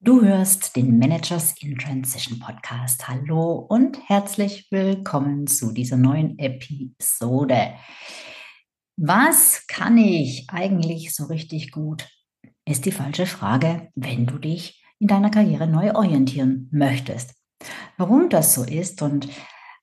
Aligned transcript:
Du 0.00 0.22
hörst 0.22 0.76
den 0.76 0.96
Managers 1.00 1.54
in 1.60 1.76
Transition 1.76 2.38
Podcast. 2.38 3.08
Hallo 3.08 3.66
und 3.68 3.98
herzlich 4.08 4.68
willkommen 4.70 5.48
zu 5.48 5.72
dieser 5.72 5.96
neuen 5.96 6.38
Episode. 6.38 7.74
Was 8.96 9.66
kann 9.66 9.98
ich 9.98 10.48
eigentlich 10.50 11.12
so 11.12 11.24
richtig 11.24 11.72
gut? 11.72 12.08
Ist 12.64 12.86
die 12.86 12.92
falsche 12.92 13.26
Frage, 13.26 13.88
wenn 13.96 14.24
du 14.24 14.38
dich 14.38 14.84
in 15.00 15.08
deiner 15.08 15.30
Karriere 15.30 15.66
neu 15.66 15.92
orientieren 15.92 16.68
möchtest. 16.70 17.34
Warum 17.96 18.28
das 18.28 18.54
so 18.54 18.62
ist 18.62 19.02
und 19.02 19.28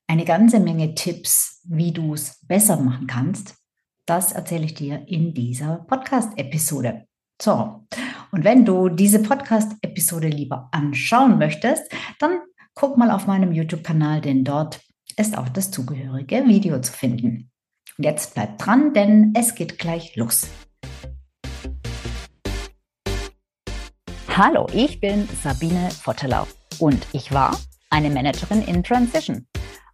eine 0.07 0.23
ganze 0.23 0.61
Menge 0.61 0.95
Tipps, 0.95 1.61
wie 1.65 1.91
du 1.91 2.13
es 2.13 2.39
besser 2.47 2.79
machen 2.79 3.07
kannst, 3.07 3.57
das 4.05 4.31
erzähle 4.31 4.63
ich 4.63 4.75
dir 4.75 5.05
in 5.09 5.33
dieser 5.33 5.79
Podcast-Episode. 5.89 7.05
So, 7.41 7.85
und 8.31 8.43
wenn 8.43 8.65
du 8.65 8.89
diese 8.89 9.21
Podcast-Episode 9.21 10.27
lieber 10.27 10.69
anschauen 10.71 11.37
möchtest, 11.37 11.91
dann 12.19 12.39
guck 12.73 12.97
mal 12.97 13.11
auf 13.11 13.27
meinem 13.27 13.51
YouTube-Kanal, 13.51 14.21
denn 14.21 14.43
dort 14.43 14.81
ist 15.17 15.37
auch 15.37 15.49
das 15.49 15.71
zugehörige 15.71 16.45
Video 16.45 16.79
zu 16.81 16.91
finden. 16.91 17.51
Und 17.97 18.03
jetzt 18.03 18.33
bleib 18.33 18.57
dran, 18.57 18.93
denn 18.93 19.33
es 19.35 19.55
geht 19.55 19.79
gleich 19.79 20.15
los. 20.15 20.47
Hallo, 24.29 24.67
ich 24.73 24.99
bin 24.99 25.29
Sabine 25.41 25.89
Vottelau 26.03 26.45
und 26.79 27.07
ich 27.13 27.31
war 27.31 27.57
eine 27.89 28.09
Managerin 28.09 28.61
in 28.63 28.83
Transition. 28.83 29.47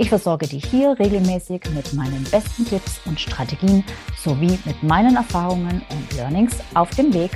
Ich 0.00 0.10
versorge 0.10 0.46
dich 0.46 0.64
hier 0.64 0.96
regelmäßig 0.96 1.60
mit 1.74 1.92
meinen 1.92 2.22
besten 2.30 2.64
Tipps 2.64 3.04
und 3.04 3.18
Strategien 3.18 3.82
sowie 4.16 4.56
mit 4.64 4.80
meinen 4.84 5.16
Erfahrungen 5.16 5.82
und 5.90 6.16
Learnings 6.16 6.56
auf 6.74 6.90
dem 6.90 7.12
Weg 7.12 7.32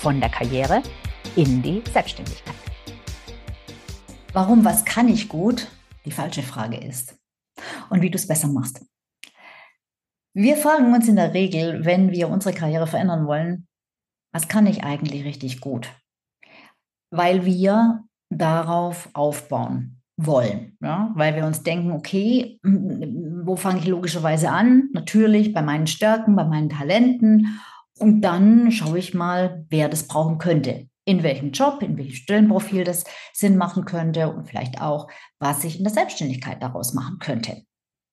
von 0.00 0.18
der 0.18 0.30
Karriere 0.30 0.82
in 1.36 1.60
die 1.60 1.82
Selbstständigkeit. 1.92 2.54
Warum, 4.32 4.64
was 4.64 4.86
kann 4.86 5.08
ich 5.08 5.28
gut? 5.28 5.68
Die 6.06 6.10
falsche 6.10 6.42
Frage 6.42 6.78
ist. 6.78 7.14
Und 7.90 8.00
wie 8.00 8.08
du 8.08 8.16
es 8.16 8.26
besser 8.26 8.48
machst. 8.48 8.82
Wir 10.32 10.56
fragen 10.56 10.94
uns 10.94 11.08
in 11.08 11.16
der 11.16 11.34
Regel, 11.34 11.84
wenn 11.84 12.10
wir 12.10 12.30
unsere 12.30 12.54
Karriere 12.54 12.86
verändern 12.86 13.26
wollen, 13.26 13.68
was 14.32 14.48
kann 14.48 14.66
ich 14.66 14.82
eigentlich 14.82 15.24
richtig 15.24 15.60
gut? 15.60 15.90
Weil 17.10 17.44
wir 17.44 18.02
darauf 18.30 19.10
aufbauen 19.12 19.97
wollen, 20.18 20.76
ja? 20.82 21.12
weil 21.14 21.34
wir 21.36 21.46
uns 21.46 21.62
denken, 21.62 21.92
okay, 21.92 22.58
wo 22.64 23.56
fange 23.56 23.78
ich 23.78 23.86
logischerweise 23.86 24.50
an? 24.50 24.90
Natürlich 24.92 25.54
bei 25.54 25.62
meinen 25.62 25.86
Stärken, 25.86 26.36
bei 26.36 26.44
meinen 26.44 26.68
Talenten 26.68 27.60
und 27.98 28.20
dann 28.20 28.70
schaue 28.70 28.98
ich 28.98 29.14
mal, 29.14 29.64
wer 29.70 29.88
das 29.88 30.06
brauchen 30.06 30.38
könnte, 30.38 30.88
in 31.04 31.22
welchem 31.22 31.52
Job, 31.52 31.82
in 31.82 31.96
welchem 31.96 32.14
Stellenprofil 32.14 32.84
das 32.84 33.04
Sinn 33.32 33.56
machen 33.56 33.84
könnte 33.84 34.32
und 34.32 34.46
vielleicht 34.46 34.80
auch, 34.80 35.08
was 35.38 35.64
ich 35.64 35.78
in 35.78 35.84
der 35.84 35.92
Selbstständigkeit 35.92 36.62
daraus 36.62 36.94
machen 36.94 37.18
könnte. 37.18 37.62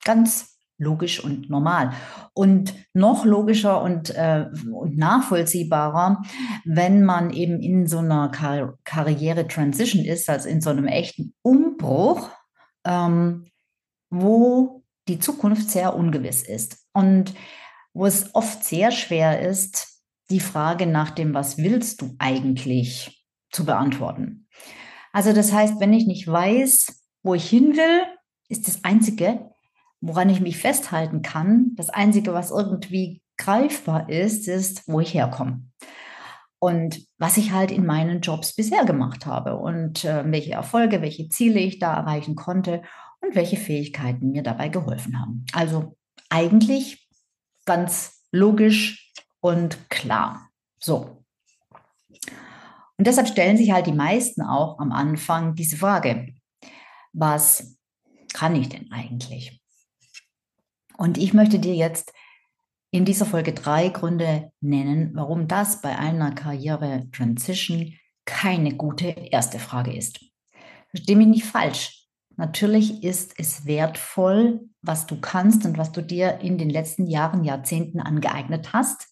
Ganz 0.03 0.54
logisch 0.77 1.23
und 1.23 1.49
normal. 1.49 1.91
Und 2.33 2.73
noch 2.93 3.25
logischer 3.25 3.81
und, 3.81 4.09
äh, 4.15 4.47
und 4.71 4.97
nachvollziehbarer, 4.97 6.21
wenn 6.65 7.03
man 7.03 7.31
eben 7.31 7.59
in 7.59 7.87
so 7.87 7.99
einer 7.99 8.29
Kar 8.29 8.77
Karriere-Transition 8.83 10.03
ist, 10.03 10.29
also 10.29 10.49
in 10.49 10.61
so 10.61 10.69
einem 10.69 10.87
echten 10.87 11.33
Umbruch, 11.41 12.29
ähm, 12.85 13.45
wo 14.09 14.83
die 15.07 15.19
Zukunft 15.19 15.69
sehr 15.69 15.95
ungewiss 15.95 16.43
ist 16.43 16.85
und 16.93 17.33
wo 17.93 18.05
es 18.05 18.33
oft 18.35 18.63
sehr 18.63 18.91
schwer 18.91 19.47
ist, 19.47 20.01
die 20.29 20.39
Frage 20.39 20.85
nach 20.87 21.11
dem, 21.11 21.33
was 21.33 21.57
willst 21.57 22.01
du 22.01 22.15
eigentlich, 22.19 23.25
zu 23.51 23.63
beantworten. 23.65 24.47
Also 25.13 25.31
das 25.31 25.53
heißt, 25.53 25.79
wenn 25.79 25.93
ich 25.93 26.07
nicht 26.07 26.27
weiß, 26.27 27.05
wo 27.23 27.35
ich 27.35 27.49
hin 27.49 27.77
will, 27.77 28.01
ist 28.49 28.67
das 28.67 28.83
Einzige, 28.83 29.49
woran 30.07 30.29
ich 30.29 30.39
mich 30.39 30.57
festhalten 30.57 31.21
kann, 31.21 31.71
das 31.75 31.89
Einzige, 31.89 32.33
was 32.33 32.51
irgendwie 32.51 33.21
greifbar 33.37 34.09
ist, 34.09 34.47
ist, 34.47 34.87
wo 34.87 34.99
ich 34.99 35.13
herkomme. 35.13 35.63
Und 36.59 37.05
was 37.17 37.37
ich 37.37 37.51
halt 37.51 37.71
in 37.71 37.85
meinen 37.85 38.21
Jobs 38.21 38.55
bisher 38.55 38.85
gemacht 38.85 39.25
habe 39.25 39.57
und 39.57 40.05
äh, 40.05 40.23
welche 40.31 40.53
Erfolge, 40.53 41.01
welche 41.01 41.27
Ziele 41.29 41.59
ich 41.59 41.79
da 41.79 41.95
erreichen 41.95 42.35
konnte 42.35 42.83
und 43.21 43.35
welche 43.35 43.57
Fähigkeiten 43.57 44.31
mir 44.31 44.43
dabei 44.43 44.69
geholfen 44.69 45.19
haben. 45.19 45.45
Also 45.53 45.97
eigentlich 46.29 47.07
ganz 47.65 48.23
logisch 48.31 49.11
und 49.41 49.89
klar. 49.89 50.49
So. 50.79 51.23
Und 52.97 53.07
deshalb 53.07 53.27
stellen 53.27 53.57
sich 53.57 53.71
halt 53.71 53.87
die 53.87 53.91
meisten 53.91 54.41
auch 54.41 54.79
am 54.79 54.91
Anfang 54.91 55.55
diese 55.55 55.77
Frage, 55.77 56.27
was 57.11 57.77
kann 58.33 58.55
ich 58.55 58.69
denn 58.69 58.91
eigentlich? 58.91 59.61
Und 60.97 61.17
ich 61.17 61.33
möchte 61.33 61.59
dir 61.59 61.75
jetzt 61.75 62.13
in 62.91 63.05
dieser 63.05 63.25
Folge 63.25 63.53
drei 63.53 63.89
Gründe 63.89 64.51
nennen, 64.61 65.11
warum 65.13 65.47
das 65.47 65.81
bei 65.81 65.97
einer 65.97 66.33
Karriere-Transition 66.33 67.93
keine 68.25 68.75
gute 68.75 69.07
erste 69.07 69.59
Frage 69.59 69.95
ist. 69.95 70.19
Verstehe 70.89 71.15
mich 71.15 71.27
nicht 71.27 71.45
falsch. 71.45 72.07
Natürlich 72.37 73.03
ist 73.03 73.33
es 73.37 73.65
wertvoll, 73.65 74.61
was 74.81 75.07
du 75.07 75.19
kannst 75.19 75.65
und 75.65 75.77
was 75.77 75.91
du 75.91 76.01
dir 76.01 76.39
in 76.39 76.57
den 76.57 76.69
letzten 76.69 77.07
Jahren, 77.07 77.43
Jahrzehnten 77.43 77.99
angeeignet 77.99 78.73
hast. 78.73 79.07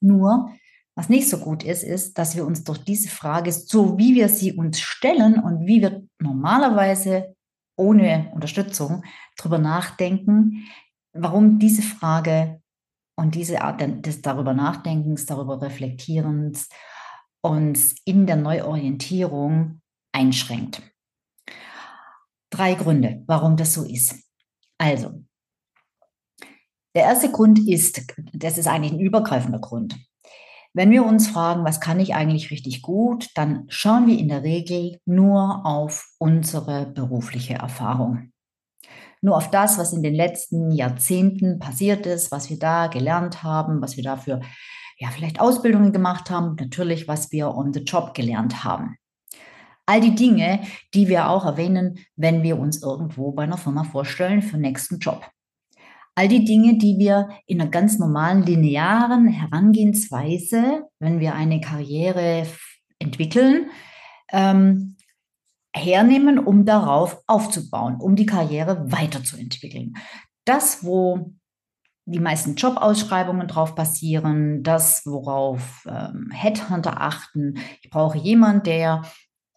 Nur, 0.00 0.50
was 0.94 1.08
nicht 1.08 1.28
so 1.28 1.38
gut 1.38 1.64
ist, 1.64 1.82
ist, 1.82 2.18
dass 2.18 2.36
wir 2.36 2.44
uns 2.44 2.64
durch 2.64 2.78
diese 2.78 3.08
Frage, 3.08 3.52
so 3.52 3.98
wie 3.98 4.14
wir 4.14 4.28
sie 4.28 4.52
uns 4.52 4.80
stellen 4.80 5.38
und 5.38 5.66
wie 5.66 5.80
wir 5.80 6.02
normalerweise 6.18 7.36
ohne 7.76 8.30
Unterstützung 8.34 9.04
darüber 9.36 9.58
nachdenken, 9.58 10.66
warum 11.12 11.58
diese 11.58 11.82
Frage 11.82 12.62
und 13.16 13.34
diese 13.34 13.62
Art 13.62 13.80
des 14.06 14.22
darüber 14.22 14.54
Nachdenkens, 14.54 15.26
darüber 15.26 15.60
Reflektierens 15.60 16.68
uns 17.40 17.94
in 18.04 18.26
der 18.26 18.36
Neuorientierung 18.36 19.80
einschränkt. 20.12 20.82
Drei 22.50 22.74
Gründe, 22.74 23.22
warum 23.26 23.56
das 23.56 23.74
so 23.74 23.84
ist. 23.84 24.14
Also, 24.78 25.24
der 26.94 27.04
erste 27.04 27.30
Grund 27.30 27.58
ist, 27.68 28.02
das 28.32 28.58
ist 28.58 28.66
eigentlich 28.66 28.92
ein 28.92 29.00
übergreifender 29.00 29.60
Grund. 29.60 29.96
Wenn 30.74 30.90
wir 30.90 31.04
uns 31.04 31.28
fragen, 31.28 31.64
was 31.64 31.80
kann 31.80 32.00
ich 32.00 32.14
eigentlich 32.14 32.50
richtig 32.50 32.82
gut, 32.82 33.30
dann 33.34 33.66
schauen 33.68 34.06
wir 34.06 34.18
in 34.18 34.28
der 34.28 34.42
Regel 34.42 35.00
nur 35.04 35.66
auf 35.66 36.08
unsere 36.18 36.86
berufliche 36.86 37.54
Erfahrung 37.54 38.32
nur 39.20 39.36
auf 39.36 39.50
das, 39.50 39.78
was 39.78 39.92
in 39.92 40.02
den 40.02 40.14
letzten 40.14 40.70
Jahrzehnten 40.72 41.58
passiert 41.58 42.06
ist, 42.06 42.30
was 42.30 42.50
wir 42.50 42.58
da 42.58 42.86
gelernt 42.86 43.42
haben, 43.42 43.80
was 43.80 43.96
wir 43.96 44.04
dafür 44.04 44.40
ja 44.98 45.08
vielleicht 45.10 45.40
Ausbildungen 45.40 45.92
gemacht 45.92 46.30
haben, 46.30 46.56
natürlich, 46.58 47.08
was 47.08 47.32
wir 47.32 47.54
on 47.54 47.72
the 47.72 47.80
job 47.80 48.14
gelernt 48.14 48.64
haben. 48.64 48.96
All 49.86 50.00
die 50.00 50.14
Dinge, 50.14 50.60
die 50.92 51.08
wir 51.08 51.30
auch 51.30 51.46
erwähnen, 51.46 51.98
wenn 52.14 52.42
wir 52.42 52.58
uns 52.58 52.82
irgendwo 52.82 53.32
bei 53.32 53.44
einer 53.44 53.56
Firma 53.56 53.84
vorstellen 53.84 54.42
für 54.42 54.56
den 54.56 54.62
nächsten 54.62 54.98
Job. 54.98 55.26
All 56.14 56.28
die 56.28 56.44
Dinge, 56.44 56.76
die 56.76 56.98
wir 56.98 57.28
in 57.46 57.60
einer 57.60 57.70
ganz 57.70 57.98
normalen 57.98 58.42
linearen 58.42 59.28
Herangehensweise, 59.28 60.82
wenn 60.98 61.20
wir 61.20 61.34
eine 61.34 61.60
Karriere 61.60 62.46
entwickeln, 62.98 63.70
ähm, 64.30 64.97
hernehmen, 65.78 66.38
um 66.38 66.64
darauf 66.64 67.22
aufzubauen, 67.26 67.96
um 68.00 68.16
die 68.16 68.26
Karriere 68.26 68.90
weiterzuentwickeln. 68.90 69.94
Das, 70.44 70.84
wo 70.84 71.32
die 72.06 72.20
meisten 72.20 72.54
Jobausschreibungen 72.54 73.46
drauf 73.48 73.74
basieren, 73.74 74.62
das, 74.62 75.04
worauf 75.04 75.86
ähm, 75.86 76.30
Headhunter 76.32 77.00
achten. 77.00 77.58
Ich 77.82 77.90
brauche 77.90 78.16
jemanden, 78.16 78.62
der 78.62 79.02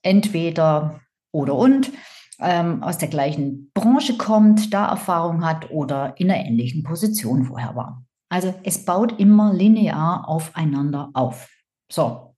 entweder 0.03 0.99
oder 1.31 1.55
und 1.55 1.91
ähm, 2.39 2.83
aus 2.83 2.97
der 2.97 3.07
gleichen 3.07 3.71
Branche 3.73 4.17
kommt, 4.17 4.73
da 4.73 4.89
Erfahrung 4.89 5.45
hat 5.45 5.71
oder 5.71 6.15
in 6.17 6.29
einer 6.29 6.45
ähnlichen 6.45 6.83
Position 6.83 7.45
vorher 7.45 7.75
war. 7.75 8.03
Also 8.29 8.53
es 8.63 8.83
baut 8.83 9.19
immer 9.19 9.53
linear 9.53 10.27
aufeinander 10.27 11.09
auf. 11.13 11.49
So. 11.89 12.35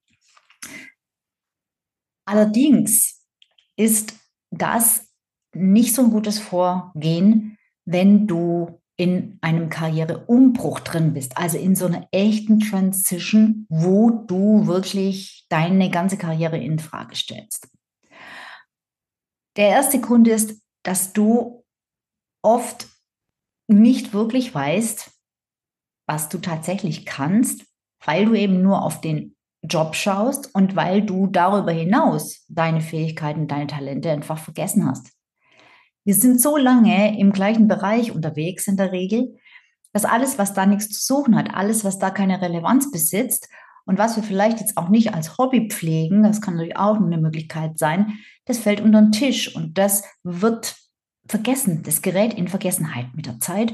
Allerdings 2.25 3.22
ist 3.75 4.15
das 4.51 5.07
nicht 5.53 5.93
so 5.93 6.03
ein 6.03 6.11
gutes 6.11 6.39
Vorgehen, 6.39 7.57
wenn 7.85 8.27
du 8.27 8.79
in 8.95 9.39
einem 9.41 9.69
Karriereumbruch 9.69 10.79
drin 10.79 11.13
bist, 11.13 11.37
also 11.37 11.57
in 11.57 11.75
so 11.75 11.87
einer 11.87 12.07
echten 12.11 12.59
Transition, 12.59 13.65
wo 13.69 14.09
du 14.11 14.67
wirklich 14.67 15.45
deine 15.49 15.89
ganze 15.89 16.17
Karriere 16.17 16.57
in 16.57 16.79
Frage 16.79 17.15
stellst. 17.15 17.67
Der 19.57 19.69
erste 19.69 19.99
Grund 19.99 20.27
ist, 20.27 20.61
dass 20.83 21.13
du 21.13 21.63
oft 22.43 22.87
nicht 23.67 24.13
wirklich 24.13 24.53
weißt, 24.53 25.11
was 26.07 26.29
du 26.29 26.37
tatsächlich 26.39 27.05
kannst, 27.05 27.65
weil 28.05 28.25
du 28.25 28.35
eben 28.35 28.61
nur 28.61 28.83
auf 28.83 29.01
den 29.01 29.32
Job 29.63 29.95
schaust 29.95 30.53
und 30.53 30.75
weil 30.75 31.01
du 31.01 31.27
darüber 31.27 31.71
hinaus 31.71 32.45
deine 32.49 32.81
Fähigkeiten, 32.81 33.47
deine 33.47 33.67
Talente 33.67 34.11
einfach 34.11 34.37
vergessen 34.37 34.85
hast. 34.85 35.11
Wir 36.03 36.15
sind 36.15 36.41
so 36.41 36.57
lange 36.57 37.17
im 37.17 37.31
gleichen 37.31 37.67
Bereich 37.67 38.11
unterwegs 38.11 38.67
in 38.67 38.75
der 38.75 38.91
Regel, 38.91 39.37
dass 39.93 40.05
alles, 40.05 40.37
was 40.37 40.53
da 40.53 40.65
nichts 40.65 40.89
zu 40.89 41.15
suchen 41.15 41.35
hat, 41.35 41.53
alles, 41.53 41.85
was 41.85 41.97
da 41.97 42.09
keine 42.09 42.41
Relevanz 42.41 42.91
besitzt 42.91 43.47
und 43.85 43.97
was 43.97 44.15
wir 44.15 44.23
vielleicht 44.23 44.59
jetzt 44.59 44.75
auch 44.75 44.89
nicht 44.89 45.13
als 45.13 45.37
Hobby 45.37 45.69
pflegen, 45.69 46.23
das 46.23 46.41
kann 46.41 46.55
natürlich 46.55 46.77
auch 46.77 46.97
eine 46.97 47.17
Möglichkeit 47.17 47.77
sein, 47.79 48.19
das 48.45 48.57
fällt 48.57 48.81
unter 48.81 49.01
den 49.01 49.11
Tisch 49.11 49.55
und 49.55 49.77
das 49.77 50.03
wird 50.23 50.75
vergessen, 51.25 51.83
das 51.83 52.01
gerät 52.01 52.33
in 52.33 52.49
Vergessenheit 52.49 53.07
mit 53.15 53.27
der 53.27 53.39
Zeit 53.39 53.73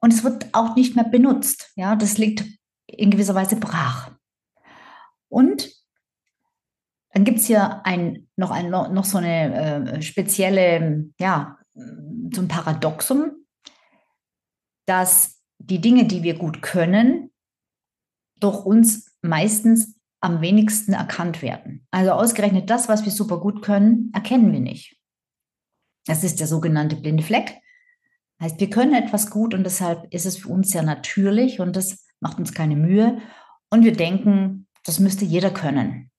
und 0.00 0.12
es 0.12 0.24
wird 0.24 0.48
auch 0.52 0.74
nicht 0.74 0.96
mehr 0.96 1.04
benutzt. 1.04 1.70
Ja, 1.76 1.94
das 1.94 2.18
liegt 2.18 2.44
in 2.86 3.10
gewisser 3.10 3.34
Weise 3.34 3.56
brach. 3.56 4.10
Und 5.28 5.70
dann 7.12 7.24
gibt 7.24 7.38
es 7.38 7.46
hier 7.46 7.84
ein, 7.86 8.28
noch, 8.36 8.50
ein, 8.50 8.70
noch 8.70 9.04
so 9.04 9.18
eine 9.18 9.96
äh, 9.98 10.02
spezielle, 10.02 11.06
ja, 11.18 11.58
so 11.74 12.42
ein 12.42 12.48
Paradoxum, 12.48 13.46
dass 14.86 15.42
die 15.58 15.80
Dinge, 15.80 16.06
die 16.06 16.22
wir 16.22 16.38
gut 16.38 16.62
können, 16.62 17.32
durch 18.38 18.64
uns 18.64 19.16
meistens 19.22 19.96
am 20.20 20.40
wenigsten 20.40 20.92
erkannt 20.92 21.42
werden. 21.42 21.86
Also 21.90 22.12
ausgerechnet 22.12 22.70
das, 22.70 22.88
was 22.88 23.04
wir 23.04 23.12
super 23.12 23.40
gut 23.40 23.62
können, 23.62 24.10
erkennen 24.14 24.52
wir 24.52 24.60
nicht. 24.60 24.96
Das 26.06 26.24
ist 26.24 26.40
der 26.40 26.46
sogenannte 26.46 26.96
blinde 26.96 27.22
Fleck. 27.22 27.60
Heißt, 28.40 28.60
wir 28.60 28.70
können 28.70 28.94
etwas 28.94 29.30
gut 29.30 29.54
und 29.54 29.64
deshalb 29.64 30.12
ist 30.12 30.26
es 30.26 30.36
für 30.38 30.48
uns 30.48 30.70
sehr 30.70 30.82
natürlich 30.82 31.60
und 31.60 31.74
das 31.74 32.06
macht 32.20 32.38
uns 32.38 32.52
keine 32.52 32.76
Mühe. 32.76 33.20
Und 33.70 33.84
wir 33.84 33.92
denken, 33.92 34.65
das 34.86 35.00
müsste 35.00 35.24
jeder 35.24 35.50
können. 35.50 36.10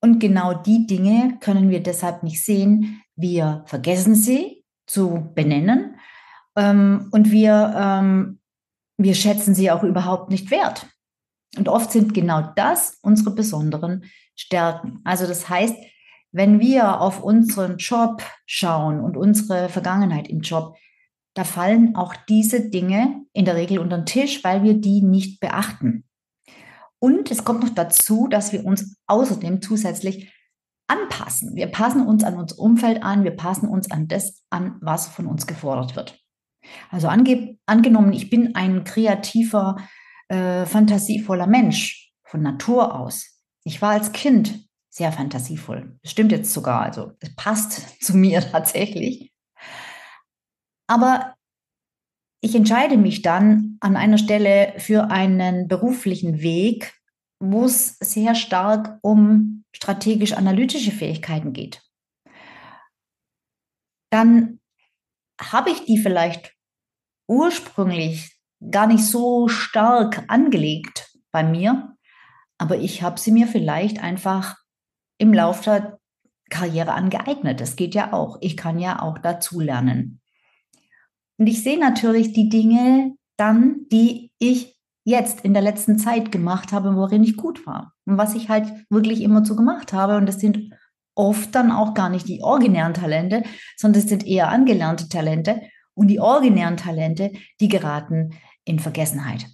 Und 0.00 0.18
genau 0.18 0.54
die 0.54 0.86
Dinge 0.86 1.38
können 1.40 1.70
wir 1.70 1.82
deshalb 1.82 2.22
nicht 2.22 2.44
sehen. 2.44 3.02
Wir 3.14 3.62
vergessen 3.66 4.14
sie 4.14 4.64
zu 4.86 5.30
benennen 5.34 5.96
ähm, 6.56 7.08
und 7.12 7.30
wir, 7.30 7.74
ähm, 7.76 8.40
wir 8.98 9.14
schätzen 9.14 9.54
sie 9.54 9.70
auch 9.70 9.84
überhaupt 9.84 10.30
nicht 10.30 10.50
wert. 10.50 10.86
Und 11.56 11.68
oft 11.68 11.92
sind 11.92 12.14
genau 12.14 12.52
das 12.56 12.98
unsere 13.02 13.30
besonderen 13.34 14.04
Stärken. 14.34 15.00
Also 15.04 15.26
das 15.26 15.48
heißt, 15.48 15.76
wenn 16.32 16.60
wir 16.60 17.00
auf 17.00 17.22
unseren 17.22 17.76
Job 17.76 18.22
schauen 18.46 19.00
und 19.00 19.18
unsere 19.18 19.68
Vergangenheit 19.68 20.28
im 20.28 20.40
Job, 20.40 20.76
da 21.34 21.44
fallen 21.44 21.94
auch 21.94 22.14
diese 22.28 22.70
Dinge 22.70 23.24
in 23.32 23.44
der 23.44 23.56
Regel 23.56 23.78
unter 23.78 23.98
den 23.98 24.06
Tisch, 24.06 24.42
weil 24.42 24.62
wir 24.62 24.74
die 24.74 25.02
nicht 25.02 25.40
beachten. 25.40 26.04
Und 27.02 27.32
es 27.32 27.42
kommt 27.42 27.64
noch 27.64 27.74
dazu, 27.74 28.28
dass 28.28 28.52
wir 28.52 28.64
uns 28.64 28.96
außerdem 29.08 29.60
zusätzlich 29.60 30.32
anpassen. 30.86 31.56
Wir 31.56 31.66
passen 31.66 32.06
uns 32.06 32.22
an 32.22 32.36
unser 32.36 32.60
Umfeld 32.60 33.02
an, 33.02 33.24
wir 33.24 33.32
passen 33.32 33.68
uns 33.68 33.90
an 33.90 34.06
das 34.06 34.44
an, 34.50 34.76
was 34.80 35.08
von 35.08 35.26
uns 35.26 35.48
gefordert 35.48 35.96
wird. 35.96 36.20
Also 36.90 37.08
ange 37.08 37.58
angenommen, 37.66 38.12
ich 38.12 38.30
bin 38.30 38.54
ein 38.54 38.84
kreativer, 38.84 39.78
äh, 40.28 40.64
fantasievoller 40.64 41.48
Mensch 41.48 42.12
von 42.22 42.40
Natur 42.40 42.94
aus. 42.94 43.42
Ich 43.64 43.82
war 43.82 43.90
als 43.90 44.12
Kind 44.12 44.68
sehr 44.88 45.10
fantasievoll. 45.10 45.98
Das 46.02 46.12
stimmt 46.12 46.30
jetzt 46.30 46.52
sogar, 46.52 46.82
also 46.82 47.14
es 47.18 47.34
passt 47.34 48.00
zu 48.00 48.16
mir 48.16 48.48
tatsächlich. 48.48 49.32
Aber 50.86 51.34
ich 52.44 52.56
entscheide 52.56 52.96
mich 52.96 53.22
dann 53.22 53.76
an 53.80 53.96
einer 53.96 54.18
Stelle 54.18 54.74
für 54.78 55.10
einen 55.10 55.68
beruflichen 55.68 56.42
Weg, 56.42 56.92
wo 57.38 57.64
es 57.64 57.96
sehr 58.00 58.34
stark 58.34 58.98
um 59.00 59.64
strategisch-analytische 59.74 60.90
Fähigkeiten 60.90 61.52
geht. 61.52 61.82
Dann 64.10 64.60
habe 65.40 65.70
ich 65.70 65.84
die 65.84 65.98
vielleicht 65.98 66.54
ursprünglich 67.28 68.36
gar 68.70 68.88
nicht 68.88 69.04
so 69.04 69.46
stark 69.46 70.24
angelegt 70.26 71.16
bei 71.30 71.44
mir, 71.44 71.96
aber 72.58 72.76
ich 72.76 73.02
habe 73.02 73.20
sie 73.20 73.30
mir 73.30 73.46
vielleicht 73.46 74.02
einfach 74.02 74.56
im 75.18 75.32
Laufe 75.32 75.62
der 75.64 75.98
Karriere 76.50 76.92
angeeignet. 76.92 77.60
Das 77.60 77.76
geht 77.76 77.94
ja 77.94 78.12
auch. 78.12 78.38
Ich 78.40 78.56
kann 78.56 78.80
ja 78.80 79.00
auch 79.00 79.18
dazu 79.18 79.60
lernen. 79.60 80.21
Und 81.42 81.48
ich 81.48 81.64
sehe 81.64 81.76
natürlich 81.76 82.32
die 82.32 82.48
Dinge 82.48 83.16
dann, 83.36 83.88
die 83.90 84.30
ich 84.38 84.78
jetzt 85.02 85.40
in 85.40 85.54
der 85.54 85.62
letzten 85.62 85.98
Zeit 85.98 86.30
gemacht 86.30 86.70
habe, 86.70 86.94
worin 86.94 87.24
ich 87.24 87.36
gut 87.36 87.66
war. 87.66 87.94
Und 88.04 88.16
was 88.16 88.36
ich 88.36 88.48
halt 88.48 88.72
wirklich 88.90 89.22
immer 89.22 89.44
so 89.44 89.56
gemacht 89.56 89.92
habe. 89.92 90.18
Und 90.18 90.26
das 90.26 90.38
sind 90.38 90.72
oft 91.16 91.52
dann 91.52 91.72
auch 91.72 91.94
gar 91.94 92.10
nicht 92.10 92.28
die 92.28 92.42
originären 92.42 92.94
Talente, 92.94 93.42
sondern 93.76 94.02
es 94.02 94.08
sind 94.08 94.24
eher 94.24 94.50
angelernte 94.50 95.08
Talente. 95.08 95.62
Und 95.94 96.06
die 96.06 96.20
originären 96.20 96.76
Talente, 96.76 97.32
die 97.58 97.66
geraten 97.66 98.38
in 98.64 98.78
Vergessenheit. 98.78 99.48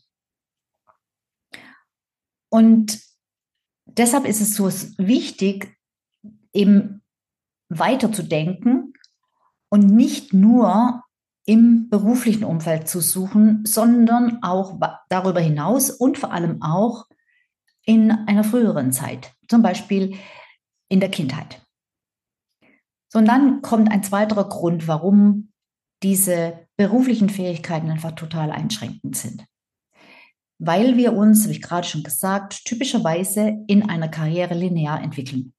Und 2.51 3.01
deshalb 3.87 4.27
ist 4.27 4.43
es 4.43 4.55
so 4.55 4.67
wichtig, 4.99 5.75
eben 6.53 7.01
weiterzudenken 7.71 8.93
und 9.71 9.87
nicht 9.87 10.35
nur 10.35 11.03
im 11.49 11.89
beruflichen 11.89 12.45
Umfeld 12.45 12.89
zu 12.89 13.01
suchen, 13.01 13.65
sondern 13.65 14.43
auch 14.43 14.79
darüber 15.09 15.41
hinaus 15.41 15.91
und 15.91 16.19
vor 16.19 16.31
allem 16.31 16.61
auch 16.61 17.07
in 17.87 18.11
einer 18.11 18.45
früheren 18.45 18.93
Zeit, 18.93 19.33
zum 19.49 19.63
Beispiel 19.63 20.19
in 20.91 21.01
der 21.01 21.11
Kindheit. 21.11 21.67
So, 23.09 23.21
und 23.21 23.25
dann 23.25 23.63
kommt 23.63 23.91
ein 23.91 24.03
zweiterer 24.03 24.47
Grund, 24.47 24.89
warum 24.89 25.51
diese 26.03 26.67
beruflichen 26.77 27.31
Fähigkeiten 27.31 27.91
einfach 27.91 28.13
total 28.13 28.53
einschränkend 28.53 29.17
sind. 29.17 29.47
Weil 30.59 30.99
wir 30.99 31.15
uns, 31.15 31.45
habe 31.45 31.53
ich 31.53 31.63
gerade 31.63 31.89
schon 31.89 32.03
gesagt, 32.03 32.67
typischerweise 32.67 33.65
in 33.69 33.89
einer 33.89 34.09
Karriere 34.09 34.53
linear 34.53 35.03
entwickeln. 35.03 35.55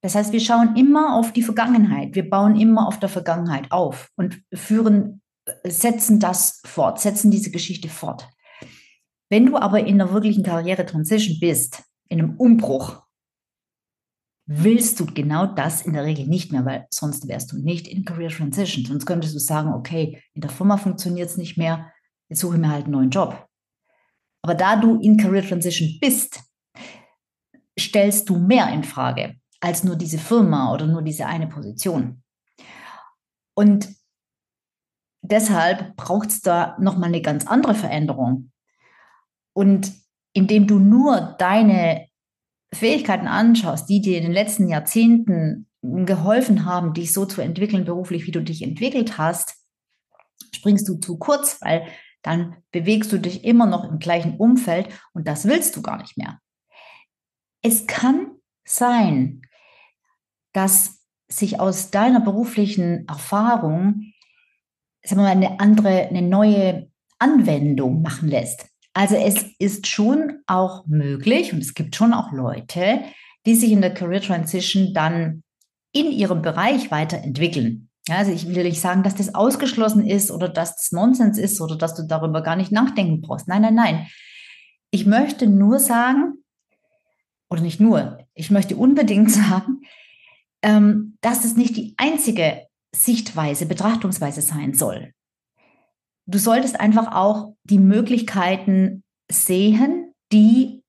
Das 0.00 0.16
heißt, 0.16 0.32
wir 0.32 0.40
schauen 0.40 0.74
immer 0.74 1.14
auf 1.14 1.32
die 1.32 1.44
Vergangenheit, 1.44 2.16
wir 2.16 2.28
bauen 2.28 2.58
immer 2.60 2.88
auf 2.88 2.98
der 2.98 3.08
Vergangenheit 3.08 3.70
auf 3.70 4.10
und 4.16 4.42
führen 4.52 5.22
setzen 5.64 6.20
das 6.20 6.60
fort, 6.64 7.00
setzen 7.00 7.30
diese 7.30 7.50
Geschichte 7.50 7.88
fort. 7.88 8.28
Wenn 9.30 9.46
du 9.46 9.56
aber 9.56 9.80
in 9.80 10.00
einer 10.00 10.12
wirklichen 10.12 10.42
Karriere-Transition 10.42 11.38
bist, 11.40 11.82
in 12.08 12.20
einem 12.20 12.36
Umbruch, 12.36 13.02
willst 14.46 14.98
du 14.98 15.04
genau 15.04 15.46
das 15.46 15.82
in 15.82 15.92
der 15.92 16.04
Regel 16.04 16.26
nicht 16.26 16.50
mehr, 16.52 16.64
weil 16.64 16.86
sonst 16.90 17.28
wärst 17.28 17.52
du 17.52 17.58
nicht 17.58 17.86
in 17.86 18.04
Career 18.04 18.30
Transition. 18.30 18.86
Sonst 18.86 19.04
könntest 19.04 19.34
du 19.34 19.38
sagen, 19.38 19.74
okay, 19.74 20.22
in 20.32 20.40
der 20.40 20.50
Firma 20.50 20.78
funktioniert 20.78 21.28
es 21.28 21.36
nicht 21.36 21.58
mehr, 21.58 21.92
jetzt 22.30 22.40
suche 22.40 22.54
ich 22.54 22.60
mir 22.60 22.70
halt 22.70 22.84
einen 22.84 22.92
neuen 22.92 23.10
Job. 23.10 23.46
Aber 24.42 24.54
da 24.54 24.76
du 24.76 24.98
in 25.00 25.18
Career 25.18 25.46
Transition 25.46 25.98
bist, 26.00 26.40
stellst 27.78 28.28
du 28.30 28.38
mehr 28.38 28.72
in 28.72 28.84
Frage 28.84 29.36
als 29.60 29.84
nur 29.84 29.96
diese 29.96 30.18
Firma 30.18 30.72
oder 30.72 30.86
nur 30.86 31.02
diese 31.02 31.26
eine 31.26 31.48
Position. 31.48 32.22
Und 33.54 33.88
deshalb 35.30 35.96
braucht 35.96 36.30
es 36.30 36.40
da 36.40 36.76
nochmal 36.80 37.08
eine 37.08 37.22
ganz 37.22 37.46
andere 37.46 37.74
Veränderung. 37.74 38.50
Und 39.52 39.92
indem 40.32 40.66
du 40.66 40.78
nur 40.78 41.36
deine 41.38 42.08
Fähigkeiten 42.72 43.26
anschaust, 43.26 43.88
die 43.88 44.00
dir 44.00 44.18
in 44.18 44.24
den 44.24 44.32
letzten 44.32 44.68
Jahrzehnten 44.68 45.68
geholfen 45.82 46.64
haben, 46.64 46.92
dich 46.92 47.12
so 47.12 47.24
zu 47.24 47.40
entwickeln 47.40 47.84
beruflich, 47.84 48.26
wie 48.26 48.32
du 48.32 48.42
dich 48.42 48.62
entwickelt 48.62 49.16
hast, 49.16 49.56
springst 50.54 50.88
du 50.88 50.96
zu 50.96 51.18
kurz, 51.18 51.60
weil 51.62 51.86
dann 52.22 52.56
bewegst 52.72 53.12
du 53.12 53.18
dich 53.18 53.44
immer 53.44 53.66
noch 53.66 53.84
im 53.84 53.98
gleichen 53.98 54.36
Umfeld 54.36 54.88
und 55.12 55.28
das 55.28 55.46
willst 55.46 55.76
du 55.76 55.82
gar 55.82 55.98
nicht 55.98 56.18
mehr. 56.18 56.40
Es 57.62 57.86
kann 57.86 58.32
sein, 58.64 59.42
dass 60.52 61.04
sich 61.28 61.60
aus 61.60 61.90
deiner 61.90 62.20
beruflichen 62.20 63.06
Erfahrung 63.06 64.12
sagen 65.08 65.22
wir 65.22 65.24
mal, 65.24 65.30
eine 65.30 65.60
andere, 65.60 66.08
eine 66.08 66.22
neue 66.22 66.90
Anwendung 67.18 68.02
machen 68.02 68.28
lässt. 68.28 68.66
Also 68.94 69.16
es 69.16 69.44
ist 69.58 69.86
schon 69.86 70.40
auch 70.46 70.86
möglich 70.86 71.52
und 71.52 71.60
es 71.60 71.74
gibt 71.74 71.96
schon 71.96 72.12
auch 72.12 72.32
Leute, 72.32 73.00
die 73.46 73.54
sich 73.54 73.72
in 73.72 73.80
der 73.80 73.94
Career 73.94 74.20
Transition 74.20 74.92
dann 74.92 75.42
in 75.92 76.06
ihrem 76.06 76.42
Bereich 76.42 76.90
weiterentwickeln. 76.90 77.88
Also 78.10 78.32
ich 78.32 78.46
will 78.48 78.64
nicht 78.64 78.80
sagen, 78.80 79.02
dass 79.02 79.14
das 79.14 79.34
ausgeschlossen 79.34 80.06
ist 80.06 80.30
oder 80.30 80.48
dass 80.48 80.76
das 80.76 80.92
Nonsens 80.92 81.38
ist 81.38 81.60
oder 81.60 81.76
dass 81.76 81.94
du 81.94 82.02
darüber 82.04 82.42
gar 82.42 82.56
nicht 82.56 82.72
nachdenken 82.72 83.20
brauchst. 83.20 83.48
Nein, 83.48 83.62
nein, 83.62 83.74
nein. 83.74 84.06
Ich 84.90 85.06
möchte 85.06 85.46
nur 85.46 85.78
sagen, 85.78 86.44
oder 87.50 87.60
nicht 87.60 87.80
nur, 87.80 88.18
ich 88.34 88.50
möchte 88.50 88.76
unbedingt 88.76 89.30
sagen, 89.32 89.82
ähm, 90.62 91.16
dass 91.20 91.44
es 91.44 91.56
nicht 91.56 91.76
die 91.76 91.94
einzige 91.96 92.67
Sichtweise, 92.94 93.66
Betrachtungsweise 93.66 94.40
sein 94.40 94.74
soll. 94.74 95.12
Du 96.26 96.38
solltest 96.38 96.78
einfach 96.78 97.14
auch 97.14 97.54
die 97.64 97.78
Möglichkeiten 97.78 99.02
sehen, 99.30 100.12
die 100.32 100.82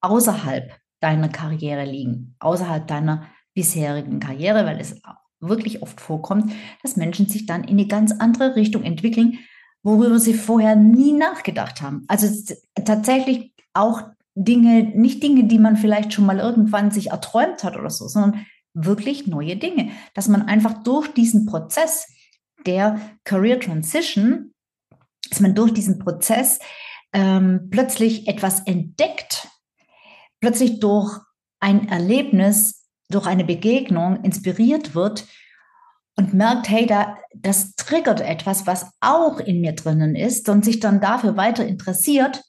außerhalb 0.00 0.78
deiner 1.00 1.28
Karriere 1.28 1.84
liegen, 1.84 2.36
außerhalb 2.40 2.86
deiner 2.86 3.28
bisherigen 3.54 4.20
Karriere, 4.20 4.64
weil 4.66 4.80
es 4.80 5.00
wirklich 5.40 5.82
oft 5.82 6.00
vorkommt, 6.00 6.52
dass 6.82 6.96
Menschen 6.96 7.26
sich 7.26 7.46
dann 7.46 7.64
in 7.64 7.78
eine 7.78 7.86
ganz 7.86 8.12
andere 8.12 8.56
Richtung 8.56 8.82
entwickeln, 8.82 9.38
worüber 9.82 10.18
sie 10.18 10.34
vorher 10.34 10.76
nie 10.76 11.12
nachgedacht 11.12 11.82
haben. 11.82 12.04
Also 12.08 12.54
tatsächlich 12.84 13.52
auch 13.74 14.02
Dinge, 14.34 14.84
nicht 14.84 15.22
Dinge, 15.22 15.44
die 15.44 15.58
man 15.58 15.76
vielleicht 15.76 16.12
schon 16.12 16.26
mal 16.26 16.38
irgendwann 16.38 16.90
sich 16.90 17.10
erträumt 17.10 17.64
hat 17.64 17.76
oder 17.76 17.90
so, 17.90 18.06
sondern 18.06 18.46
wirklich 18.84 19.26
neue 19.26 19.56
Dinge. 19.56 19.90
Dass 20.14 20.28
man 20.28 20.42
einfach 20.42 20.82
durch 20.82 21.08
diesen 21.08 21.46
Prozess 21.46 22.06
der 22.66 23.00
Career 23.24 23.60
Transition, 23.60 24.52
dass 25.30 25.40
man 25.40 25.54
durch 25.54 25.72
diesen 25.72 25.98
Prozess 25.98 26.58
ähm, 27.12 27.68
plötzlich 27.70 28.28
etwas 28.28 28.60
entdeckt, 28.60 29.48
plötzlich 30.40 30.80
durch 30.80 31.18
ein 31.60 31.88
Erlebnis, 31.88 32.86
durch 33.10 33.26
eine 33.26 33.44
Begegnung 33.44 34.22
inspiriert 34.22 34.94
wird 34.94 35.26
und 36.16 36.34
merkt, 36.34 36.68
hey, 36.68 36.86
da, 36.86 37.16
das 37.34 37.74
triggert 37.76 38.20
etwas, 38.20 38.66
was 38.66 38.90
auch 39.00 39.38
in 39.40 39.60
mir 39.60 39.72
drinnen 39.72 40.14
ist 40.14 40.48
und 40.48 40.64
sich 40.64 40.80
dann 40.80 41.00
dafür 41.00 41.36
weiter 41.36 41.64
interessiert. 41.64 42.42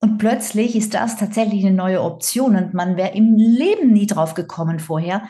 Und 0.00 0.18
plötzlich 0.18 0.76
ist 0.76 0.94
das 0.94 1.16
tatsächlich 1.16 1.64
eine 1.64 1.74
neue 1.74 2.02
Option 2.02 2.56
und 2.56 2.74
man 2.74 2.96
wäre 2.96 3.14
im 3.14 3.36
Leben 3.36 3.92
nie 3.92 4.06
drauf 4.06 4.34
gekommen 4.34 4.78
vorher, 4.78 5.28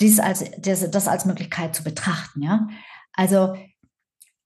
dies 0.00 0.20
als, 0.20 0.44
das, 0.58 0.90
das 0.90 1.08
als 1.08 1.24
Möglichkeit 1.24 1.74
zu 1.74 1.84
betrachten. 1.84 2.42
Ja? 2.42 2.68
Also 3.12 3.54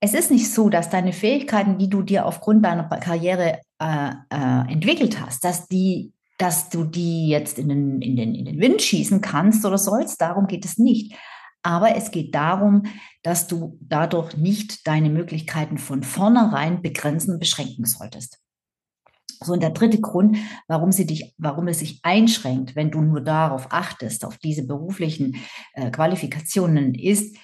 es 0.01 0.15
ist 0.15 0.31
nicht 0.31 0.53
so, 0.53 0.69
dass 0.69 0.91
deine 0.91 1.13
Fähigkeiten, 1.13 1.79
die 1.79 1.91
du 1.91 2.03
dir 2.03 2.27
aufgrund 2.27 2.65
deiner 2.65 2.85
Karriere 2.85 3.61
äh, 3.79 4.11
äh, 4.31 4.73
entwickelt 4.73 5.21
hast, 5.21 5.45
dass 5.45 5.69
die 5.69 6.13
dass 6.41 6.71
du 6.71 6.85
die 6.85 7.29
jetzt 7.29 7.59
in 7.59 7.69
den, 7.69 8.01
in, 8.01 8.17
den, 8.17 8.35
in 8.35 8.47
den 8.47 8.61
Wind 8.61 8.81
schießen 8.81 9.21
kannst 9.21 9.67
oder 9.67 9.77
sollst. 9.77 10.23
Darum 10.23 10.47
geht 10.47 10.65
es 10.65 10.79
nicht. 10.79 11.15
Aber 11.63 11.95
es 11.95 12.11
geht 12.11 12.35
darum, 12.35 12.85
dass 13.23 13.47
du 13.47 13.79
dadurch 13.83 14.39
nicht 14.39 14.87
deine 14.87 15.11
Möglichkeiten 15.11 15.77
von 15.77 16.03
vornherein 16.03 16.81
begrenzen 16.81 17.39
beschränken 17.39 17.85
solltest. 17.85 18.39
So, 19.43 19.55
und 19.55 19.63
der 19.63 19.71
dritte 19.71 20.01
Grund, 20.01 20.37
warum, 20.69 20.93
sie 20.93 21.07
dich, 21.07 21.35
warum 21.39 21.69
es 21.69 21.79
sich 21.79 22.01
einschränkt, 22.03 22.77
wenn 22.77 22.91
du 22.91 23.01
nur 23.01 23.23
darauf 23.23 23.69
achtest, 23.71 24.25
auf 24.25 24.37
diese 24.39 24.67
beruflichen 24.67 25.37
äh, 25.73 25.91
Qualifikationen, 25.91 26.95
ist, 26.95 27.37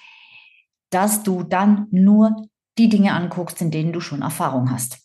dass 0.91 1.23
du 1.23 1.43
dann 1.43 1.87
nur 1.89 2.47
die 2.77 2.89
Dinge 2.89 3.13
anguckst, 3.13 3.61
in 3.61 3.71
denen 3.71 3.93
du 3.93 3.99
schon 3.99 4.21
Erfahrung 4.21 4.71
hast. 4.71 4.99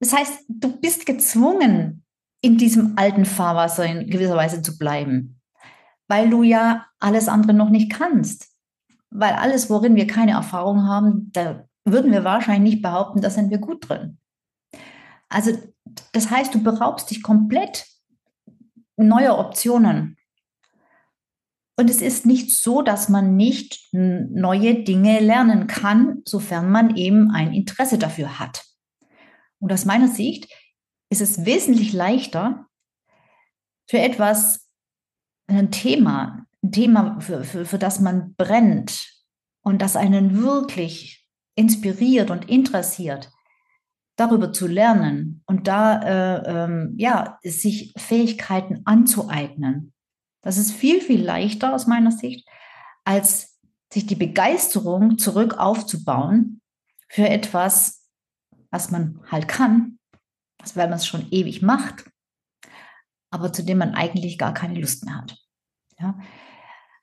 Das 0.00 0.12
heißt, 0.12 0.44
du 0.48 0.80
bist 0.80 1.06
gezwungen, 1.06 2.04
in 2.40 2.58
diesem 2.58 2.92
alten 2.96 3.24
Fahrwasser 3.24 3.86
in 3.86 4.10
gewisser 4.10 4.36
Weise 4.36 4.60
zu 4.60 4.76
bleiben, 4.76 5.40
weil 6.08 6.28
du 6.28 6.42
ja 6.42 6.84
alles 6.98 7.28
andere 7.28 7.54
noch 7.54 7.70
nicht 7.70 7.90
kannst. 7.90 8.50
Weil 9.10 9.32
alles, 9.32 9.70
worin 9.70 9.94
wir 9.94 10.06
keine 10.06 10.32
Erfahrung 10.32 10.86
haben, 10.86 11.30
da 11.32 11.64
würden 11.86 12.12
wir 12.12 12.24
wahrscheinlich 12.24 12.74
nicht 12.74 12.82
behaupten, 12.82 13.22
da 13.22 13.30
sind 13.30 13.50
wir 13.50 13.58
gut 13.58 13.88
drin. 13.88 14.18
Also 15.34 15.50
das 16.12 16.30
heißt, 16.30 16.54
du 16.54 16.62
beraubst 16.62 17.10
dich 17.10 17.24
komplett 17.24 17.86
neuer 18.96 19.36
Optionen. 19.36 20.16
Und 21.76 21.90
es 21.90 22.00
ist 22.00 22.24
nicht 22.24 22.56
so, 22.56 22.82
dass 22.82 23.08
man 23.08 23.34
nicht 23.34 23.88
neue 23.92 24.84
Dinge 24.84 25.18
lernen 25.18 25.66
kann, 25.66 26.22
sofern 26.24 26.70
man 26.70 26.96
eben 26.96 27.32
ein 27.32 27.52
Interesse 27.52 27.98
dafür 27.98 28.38
hat. 28.38 28.64
Und 29.58 29.72
aus 29.72 29.84
meiner 29.84 30.06
Sicht 30.06 30.48
ist 31.10 31.20
es 31.20 31.44
wesentlich 31.44 31.92
leichter 31.92 32.68
für 33.90 33.98
etwas, 33.98 34.70
ein 35.48 35.72
Thema, 35.72 36.46
ein 36.62 36.70
Thema, 36.70 37.20
für, 37.20 37.42
für, 37.42 37.66
für 37.66 37.78
das 37.78 37.98
man 37.98 38.36
brennt 38.36 39.10
und 39.62 39.82
das 39.82 39.96
einen 39.96 40.40
wirklich 40.40 41.26
inspiriert 41.56 42.30
und 42.30 42.48
interessiert, 42.48 43.32
darüber 44.16 44.52
zu 44.52 44.66
lernen 44.66 45.42
und 45.46 45.66
da 45.66 46.00
äh, 46.02 46.64
ähm, 46.64 46.94
ja, 46.96 47.38
sich 47.42 47.92
Fähigkeiten 47.96 48.82
anzueignen. 48.84 49.92
Das 50.42 50.56
ist 50.56 50.72
viel, 50.72 51.00
viel 51.00 51.22
leichter 51.22 51.74
aus 51.74 51.86
meiner 51.86 52.12
Sicht, 52.12 52.48
als 53.04 53.58
sich 53.92 54.06
die 54.06 54.14
Begeisterung 54.14 55.18
zurück 55.18 55.58
aufzubauen 55.58 56.60
für 57.08 57.28
etwas, 57.28 58.08
was 58.70 58.90
man 58.90 59.20
halt 59.30 59.48
kann 59.48 59.98
weil 60.74 60.88
man 60.88 60.98
es 60.98 61.06
schon 61.06 61.30
ewig 61.30 61.62
macht, 61.62 62.10
aber 63.30 63.52
zu 63.52 63.62
dem 63.62 63.78
man 63.78 63.94
eigentlich 63.94 64.38
gar 64.38 64.54
keine 64.54 64.80
Lust 64.80 65.04
mehr 65.04 65.16
hat. 65.16 65.36
Ja? 65.98 66.18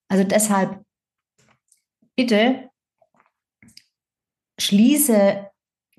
Also 0.07 0.23
deshalb 0.23 0.83
bitte 2.15 2.69
schließe 4.59 5.49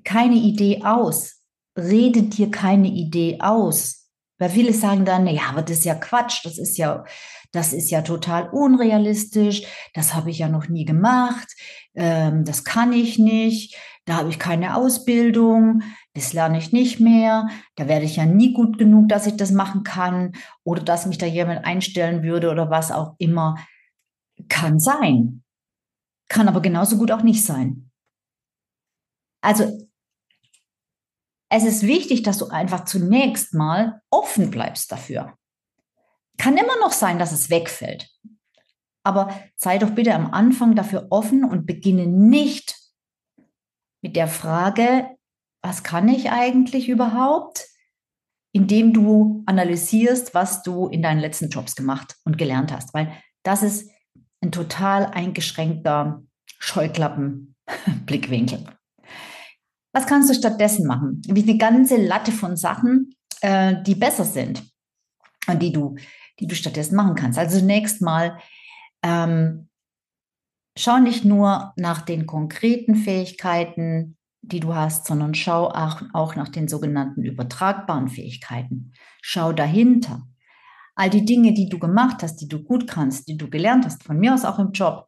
keine 0.03 0.35
Idee 0.35 0.83
aus, 0.83 1.41
rede 1.77 2.23
dir 2.23 2.51
keine 2.51 2.87
Idee 2.87 3.39
aus. 3.39 4.09
Weil 4.39 4.49
viele 4.49 4.73
sagen 4.73 5.05
dann, 5.05 5.27
ja, 5.27 5.43
aber 5.49 5.61
das 5.61 5.79
ist 5.79 5.85
ja 5.85 5.95
Quatsch, 5.95 6.43
das 6.43 6.57
ist 6.57 6.77
ja, 6.77 7.05
das 7.51 7.71
ist 7.71 7.91
ja 7.91 8.01
total 8.01 8.49
unrealistisch, 8.49 9.63
das 9.93 10.13
habe 10.15 10.31
ich 10.31 10.39
ja 10.39 10.49
noch 10.49 10.67
nie 10.67 10.85
gemacht, 10.85 11.47
ähm, 11.93 12.43
das 12.43 12.63
kann 12.63 12.91
ich 12.93 13.19
nicht, 13.19 13.77
da 14.05 14.15
habe 14.15 14.29
ich 14.29 14.39
keine 14.39 14.75
Ausbildung, 14.75 15.83
das 16.13 16.33
lerne 16.33 16.57
ich 16.57 16.73
nicht 16.73 16.99
mehr, 16.99 17.47
da 17.75 17.87
werde 17.87 18.05
ich 18.05 18.17
ja 18.17 18.25
nie 18.25 18.53
gut 18.53 18.77
genug, 18.77 19.07
dass 19.07 19.27
ich 19.27 19.37
das 19.37 19.51
machen 19.51 19.83
kann 19.83 20.33
oder 20.63 20.83
dass 20.83 21.05
mich 21.05 21.17
da 21.17 21.25
jemand 21.25 21.63
einstellen 21.63 22.23
würde 22.23 22.49
oder 22.49 22.69
was 22.69 22.91
auch 22.91 23.15
immer. 23.19 23.55
Kann 24.49 24.79
sein, 24.79 25.43
kann 26.27 26.47
aber 26.47 26.61
genauso 26.61 26.97
gut 26.97 27.11
auch 27.11 27.23
nicht 27.23 27.45
sein. 27.45 27.91
Also 29.41 29.87
es 31.55 31.65
ist 31.65 31.83
wichtig, 31.83 32.23
dass 32.23 32.39
du 32.39 32.47
einfach 32.47 32.85
zunächst 32.85 33.53
mal 33.53 34.01
offen 34.09 34.49
bleibst 34.49 34.91
dafür. 34.91 35.37
Kann 36.39 36.57
immer 36.57 36.79
noch 36.79 36.91
sein, 36.91 37.19
dass 37.19 37.31
es 37.31 37.51
wegfällt. 37.51 38.09
Aber 39.03 39.31
sei 39.55 39.77
doch 39.77 39.91
bitte 39.91 40.15
am 40.15 40.33
Anfang 40.33 40.73
dafür 40.73 41.09
offen 41.11 41.43
und 41.43 41.67
beginne 41.67 42.07
nicht 42.07 42.75
mit 44.01 44.15
der 44.15 44.27
Frage, 44.27 45.15
was 45.61 45.83
kann 45.83 46.09
ich 46.09 46.31
eigentlich 46.31 46.89
überhaupt, 46.89 47.67
indem 48.51 48.91
du 48.91 49.43
analysierst, 49.45 50.33
was 50.33 50.63
du 50.63 50.87
in 50.87 51.03
deinen 51.03 51.19
letzten 51.19 51.49
Jobs 51.49 51.75
gemacht 51.75 52.15
und 52.25 52.39
gelernt 52.39 52.71
hast, 52.71 52.95
weil 52.95 53.15
das 53.43 53.61
ist 53.61 53.91
ein 54.41 54.51
total 54.51 55.05
eingeschränkter 55.05 56.23
Scheuklappenblickwinkel. 56.57 58.65
Was 59.93 60.07
kannst 60.07 60.29
du 60.29 60.33
stattdessen 60.33 60.87
machen? 60.87 61.21
Wie 61.27 61.43
eine 61.43 61.57
ganze 61.57 61.97
Latte 61.97 62.31
von 62.31 62.57
Sachen, 62.57 63.15
äh, 63.41 63.81
die 63.83 63.95
besser 63.95 64.25
sind 64.25 64.63
und 65.47 65.61
die 65.61 65.71
du, 65.71 65.95
die 66.39 66.47
du 66.47 66.55
stattdessen 66.55 66.95
machen 66.95 67.15
kannst. 67.15 67.37
Also 67.37 67.59
zunächst 67.59 68.01
mal 68.01 68.39
ähm, 69.03 69.69
schau 70.77 70.99
nicht 70.99 71.25
nur 71.25 71.73
nach 71.75 72.01
den 72.01 72.25
konkreten 72.25 72.95
Fähigkeiten, 72.95 74.17
die 74.41 74.59
du 74.59 74.75
hast, 74.75 75.05
sondern 75.05 75.35
schau 75.35 75.69
auch, 75.69 76.01
auch 76.13 76.35
nach 76.35 76.49
den 76.49 76.67
sogenannten 76.67 77.23
übertragbaren 77.23 78.09
Fähigkeiten. 78.09 78.91
Schau 79.21 79.53
dahinter. 79.53 80.27
All 80.95 81.09
die 81.09 81.25
Dinge, 81.25 81.53
die 81.53 81.69
du 81.69 81.79
gemacht 81.79 82.21
hast, 82.21 82.37
die 82.37 82.47
du 82.47 82.61
gut 82.61 82.87
kannst, 82.87 83.27
die 83.27 83.37
du 83.37 83.49
gelernt 83.49 83.85
hast, 83.85 84.03
von 84.03 84.19
mir 84.19 84.33
aus 84.33 84.45
auch 84.45 84.59
im 84.59 84.71
Job. 84.71 85.07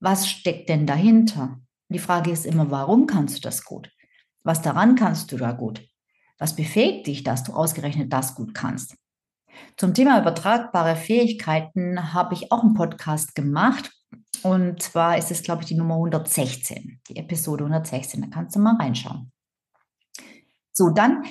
Was 0.00 0.28
steckt 0.28 0.68
denn 0.68 0.86
dahinter? 0.86 1.60
Die 1.88 1.98
Frage 1.98 2.30
ist 2.30 2.46
immer, 2.46 2.70
warum 2.70 3.06
kannst 3.06 3.36
du 3.36 3.40
das 3.40 3.64
gut? 3.64 3.90
Was 4.44 4.62
daran 4.62 4.94
kannst 4.94 5.32
du 5.32 5.36
da 5.36 5.52
gut? 5.52 5.82
Was 6.38 6.54
befähigt 6.54 7.06
dich, 7.06 7.24
dass 7.24 7.42
du 7.44 7.52
ausgerechnet 7.52 8.12
das 8.12 8.34
gut 8.34 8.54
kannst? 8.54 8.96
Zum 9.76 9.94
Thema 9.94 10.20
übertragbare 10.20 10.96
Fähigkeiten 10.96 12.12
habe 12.12 12.34
ich 12.34 12.52
auch 12.52 12.62
einen 12.62 12.74
Podcast 12.74 13.34
gemacht. 13.34 13.90
Und 14.42 14.82
zwar 14.82 15.16
ist 15.16 15.30
es, 15.30 15.42
glaube 15.42 15.62
ich, 15.62 15.68
die 15.68 15.76
Nummer 15.76 15.94
116, 15.94 17.00
die 17.08 17.16
Episode 17.16 17.64
116. 17.64 18.20
Da 18.20 18.28
kannst 18.28 18.54
du 18.54 18.60
mal 18.60 18.76
reinschauen. 18.76 19.32
So, 20.72 20.90
dann 20.90 21.24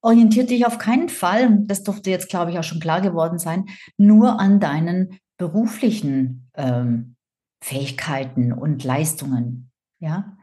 orientiert 0.00 0.50
dich 0.50 0.66
auf 0.66 0.78
keinen 0.78 1.08
Fall, 1.08 1.64
das 1.66 1.82
dürfte 1.82 2.10
jetzt, 2.10 2.28
glaube 2.28 2.50
ich, 2.50 2.58
auch 2.58 2.64
schon 2.64 2.80
klar 2.80 3.00
geworden 3.00 3.38
sein, 3.38 3.66
nur 3.96 4.40
an 4.40 4.58
deinen 4.58 5.20
beruflichen 5.36 6.50
ähm, 6.54 7.16
Fähigkeiten 7.62 8.52
und 8.52 8.84
Leistungen, 8.84 9.70
ja, 9.98 10.36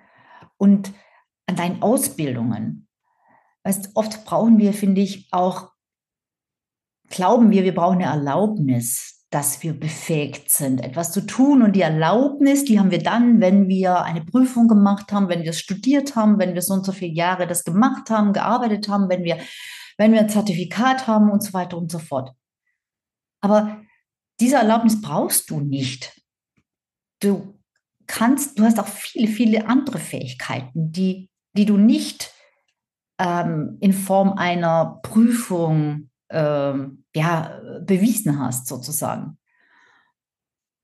und 0.58 0.94
an 1.48 1.56
deinen 1.56 1.82
Ausbildungen. 1.82 2.88
Weißt, 3.64 3.92
oft 3.96 4.26
brauchen 4.26 4.58
wir, 4.58 4.74
finde 4.74 5.02
ich, 5.02 5.28
auch, 5.32 5.72
glauben 7.10 7.52
wir, 7.52 7.64
wir 7.64 7.76
brauchen 7.76 8.02
eine 8.02 8.12
Erlaubnis, 8.12 9.26
dass 9.30 9.64
wir 9.64 9.74
befähigt 9.74 10.52
sind, 10.52 10.84
etwas 10.84 11.12
zu 11.12 11.26
tun. 11.26 11.64
Und 11.64 11.76
die 11.76 11.82
Erlaubnis, 11.82 12.66
die 12.66 12.80
haben 12.80 12.92
wir 12.92 13.02
dann, 13.02 13.42
wenn 13.42 13.68
wir 13.68 14.04
eine 14.04 14.24
Prüfung 14.24 14.68
gemacht 14.68 15.12
haben, 15.12 15.28
wenn 15.28 15.44
wir 15.44 15.54
studiert 15.54 16.16
haben, 16.16 16.38
wenn 16.38 16.54
wir 16.54 16.62
so 16.62 16.76
und 16.76 16.86
so 16.86 16.92
viele 16.92 17.14
Jahre 17.14 17.48
das 17.48 17.64
gemacht 17.64 18.10
haben, 18.12 18.34
gearbeitet 18.34 18.88
haben, 18.90 19.10
wenn 19.10 19.24
wir, 19.24 19.40
wenn 19.98 20.12
wir 20.12 20.20
ein 20.20 20.30
Zertifikat 20.30 21.08
haben 21.08 21.32
und 21.32 21.42
so 21.42 21.54
weiter 21.54 21.78
und 21.78 21.92
so 21.92 21.98
fort. 21.98 22.32
Aber 23.42 23.82
diese 24.40 24.58
Erlaubnis 24.58 25.02
brauchst 25.02 25.50
du 25.50 25.62
nicht. 25.62 26.22
Du 27.20 27.60
kannst, 28.06 28.60
du 28.60 28.64
hast 28.64 28.80
auch 28.80 28.88
viele, 28.88 29.28
viele 29.28 29.68
andere 29.68 29.98
Fähigkeiten, 29.98 30.92
die, 30.92 31.30
die 31.54 31.66
du 31.66 31.78
nicht 31.78 32.34
ähm, 33.20 33.78
in 33.80 33.94
Form 33.94 34.34
einer 34.34 35.00
Prüfung 35.04 36.10
ähm, 36.30 37.06
ja, 37.16 37.60
bewiesen 37.82 38.40
hast, 38.40 38.68
sozusagen. 38.68 39.38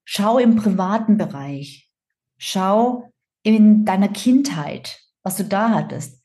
Schau 0.06 0.38
im 0.38 0.56
privaten 0.56 1.18
Bereich. 1.18 1.92
Schau 2.38 3.12
in 3.44 3.86
deiner 3.86 4.08
Kindheit, 4.08 5.00
was 5.24 5.36
du 5.38 5.44
da 5.44 5.72
hattest. 5.72 6.24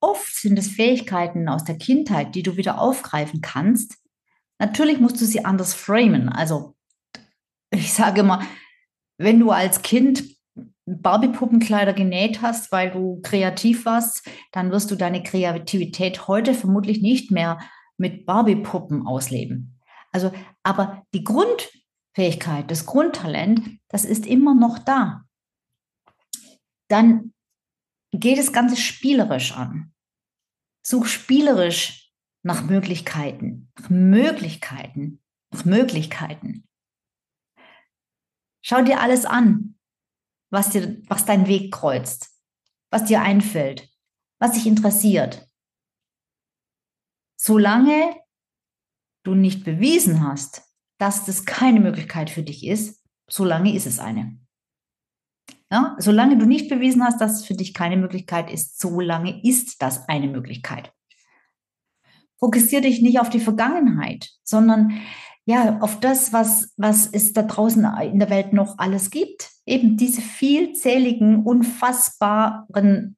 Oft 0.00 0.34
sind 0.34 0.58
es 0.58 0.68
Fähigkeiten 0.68 1.48
aus 1.48 1.64
der 1.64 1.76
Kindheit, 1.76 2.34
die 2.34 2.42
du 2.42 2.56
wieder 2.56 2.80
aufgreifen 2.80 3.42
kannst. 3.42 3.98
Natürlich 4.58 4.98
musst 4.98 5.20
du 5.20 5.26
sie 5.26 5.44
anders 5.44 5.74
framen. 5.74 6.28
Also 6.30 6.74
ich 7.70 7.92
sage 7.92 8.22
mal, 8.22 8.44
wenn 9.18 9.38
du 9.38 9.50
als 9.50 9.82
Kind 9.82 10.24
Barbie-Puppenkleider 10.98 11.92
genäht 11.92 12.42
hast, 12.42 12.72
weil 12.72 12.90
du 12.90 13.20
kreativ 13.22 13.84
warst, 13.84 14.28
dann 14.52 14.70
wirst 14.70 14.90
du 14.90 14.96
deine 14.96 15.22
Kreativität 15.22 16.26
heute 16.28 16.54
vermutlich 16.54 17.02
nicht 17.02 17.30
mehr 17.30 17.58
mit 17.96 18.26
Barbie-Puppen 18.26 19.06
ausleben. 19.06 19.78
Also, 20.12 20.32
aber 20.62 21.04
die 21.14 21.24
Grundfähigkeit, 21.24 22.70
das 22.70 22.86
Grundtalent, 22.86 23.78
das 23.88 24.04
ist 24.04 24.26
immer 24.26 24.54
noch 24.54 24.78
da. 24.78 25.24
Dann 26.88 27.32
geht 28.12 28.38
das 28.38 28.52
Ganze 28.52 28.76
spielerisch 28.76 29.56
an. 29.56 29.92
Such 30.82 31.06
spielerisch 31.06 32.12
nach 32.42 32.64
Möglichkeiten, 32.64 33.70
nach 33.78 33.90
Möglichkeiten, 33.90 35.20
nach 35.52 35.64
Möglichkeiten. 35.64 36.66
Schau 38.62 38.82
dir 38.82 39.00
alles 39.00 39.24
an, 39.24 39.76
was 40.50 40.70
dir, 40.70 41.00
was 41.08 41.24
deinen 41.24 41.46
Weg 41.46 41.72
kreuzt, 41.72 42.30
was 42.90 43.04
dir 43.04 43.22
einfällt, 43.22 43.88
was 44.38 44.52
dich 44.52 44.66
interessiert. 44.66 45.48
Solange 47.36 48.16
du 49.22 49.34
nicht 49.34 49.64
bewiesen 49.64 50.26
hast, 50.26 50.62
dass 50.98 51.24
das 51.24 51.44
keine 51.44 51.80
Möglichkeit 51.80 52.28
für 52.30 52.42
dich 52.42 52.66
ist, 52.66 53.02
solange 53.28 53.74
ist 53.74 53.86
es 53.86 53.98
eine. 53.98 54.38
Ja, 55.72 55.96
solange 55.98 56.36
du 56.36 56.46
nicht 56.46 56.68
bewiesen 56.68 57.04
hast, 57.04 57.20
dass 57.20 57.40
es 57.40 57.46
für 57.46 57.54
dich 57.54 57.74
keine 57.74 57.96
Möglichkeit 57.96 58.50
ist, 58.50 58.80
solange 58.80 59.42
ist 59.44 59.80
das 59.82 60.08
eine 60.08 60.26
Möglichkeit. 60.26 60.92
Fokussiere 62.38 62.82
dich 62.82 63.02
nicht 63.02 63.20
auf 63.20 63.30
die 63.30 63.38
Vergangenheit, 63.38 64.30
sondern 64.42 65.00
ja, 65.50 65.78
auf 65.80 65.98
das, 65.98 66.32
was, 66.32 66.72
was 66.76 67.08
es 67.08 67.32
da 67.32 67.42
draußen 67.42 67.84
in 68.02 68.20
der 68.20 68.30
Welt 68.30 68.52
noch 68.52 68.78
alles 68.78 69.10
gibt. 69.10 69.50
Eben 69.66 69.96
diese 69.96 70.22
vielzähligen, 70.22 71.42
unfassbaren, 71.44 73.16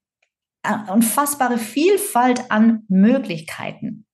äh, 0.63 0.91
unfassbare 0.91 1.59
Vielfalt 1.59 2.51
an 2.51 2.85
Möglichkeiten. 2.89 4.07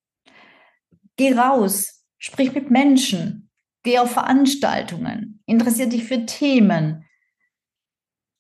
Geh 1.17 1.33
raus, 1.33 2.05
sprich 2.19 2.53
mit 2.55 2.73
Menschen, 2.73 3.51
geh 3.85 4.01
auf 4.01 4.11
Veranstaltungen, 4.11 5.41
interessier 5.47 5.89
dich 5.89 6.05
für 6.05 6.27
Themen, 6.27 7.05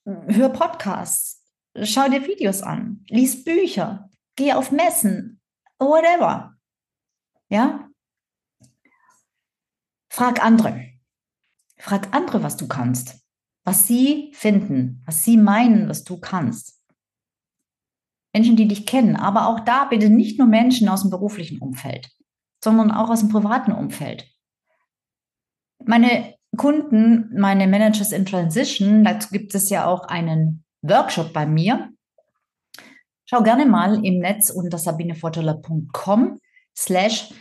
hör 0.04 0.48
Podcasts, 0.48 1.44
schau 1.84 2.08
dir 2.08 2.26
Videos 2.26 2.62
an, 2.62 3.04
lies 3.08 3.44
Bücher, 3.44 4.10
geh 4.34 4.52
auf 4.54 4.72
Messen, 4.72 5.40
whatever. 5.78 6.56
Ja, 7.48 7.87
Frag 10.18 10.44
andere. 10.44 10.84
Frag 11.76 12.12
andere, 12.12 12.42
was 12.42 12.56
du 12.56 12.66
kannst, 12.66 13.20
was 13.62 13.86
sie 13.86 14.32
finden, 14.34 15.00
was 15.06 15.22
sie 15.22 15.36
meinen, 15.36 15.88
was 15.88 16.02
du 16.02 16.18
kannst. 16.18 16.82
Menschen, 18.32 18.56
die 18.56 18.66
dich 18.66 18.84
kennen, 18.84 19.14
aber 19.14 19.46
auch 19.46 19.60
da 19.60 19.84
bitte 19.84 20.10
nicht 20.10 20.36
nur 20.36 20.48
Menschen 20.48 20.88
aus 20.88 21.02
dem 21.02 21.10
beruflichen 21.12 21.60
Umfeld, 21.60 22.10
sondern 22.64 22.90
auch 22.90 23.10
aus 23.10 23.20
dem 23.20 23.28
privaten 23.28 23.70
Umfeld. 23.70 24.28
Meine 25.84 26.34
Kunden, 26.56 27.32
meine 27.38 27.68
Managers 27.68 28.10
in 28.10 28.26
Transition, 28.26 29.04
dazu 29.04 29.28
gibt 29.30 29.54
es 29.54 29.70
ja 29.70 29.86
auch 29.86 30.08
einen 30.08 30.64
Workshop 30.82 31.32
bei 31.32 31.46
mir. 31.46 31.92
Schau 33.24 33.44
gerne 33.44 33.66
mal 33.66 34.04
im 34.04 34.18
Netz 34.18 34.50
unter 34.50 34.78
sabinevorteller.com 34.78 36.40
slash 36.74 37.32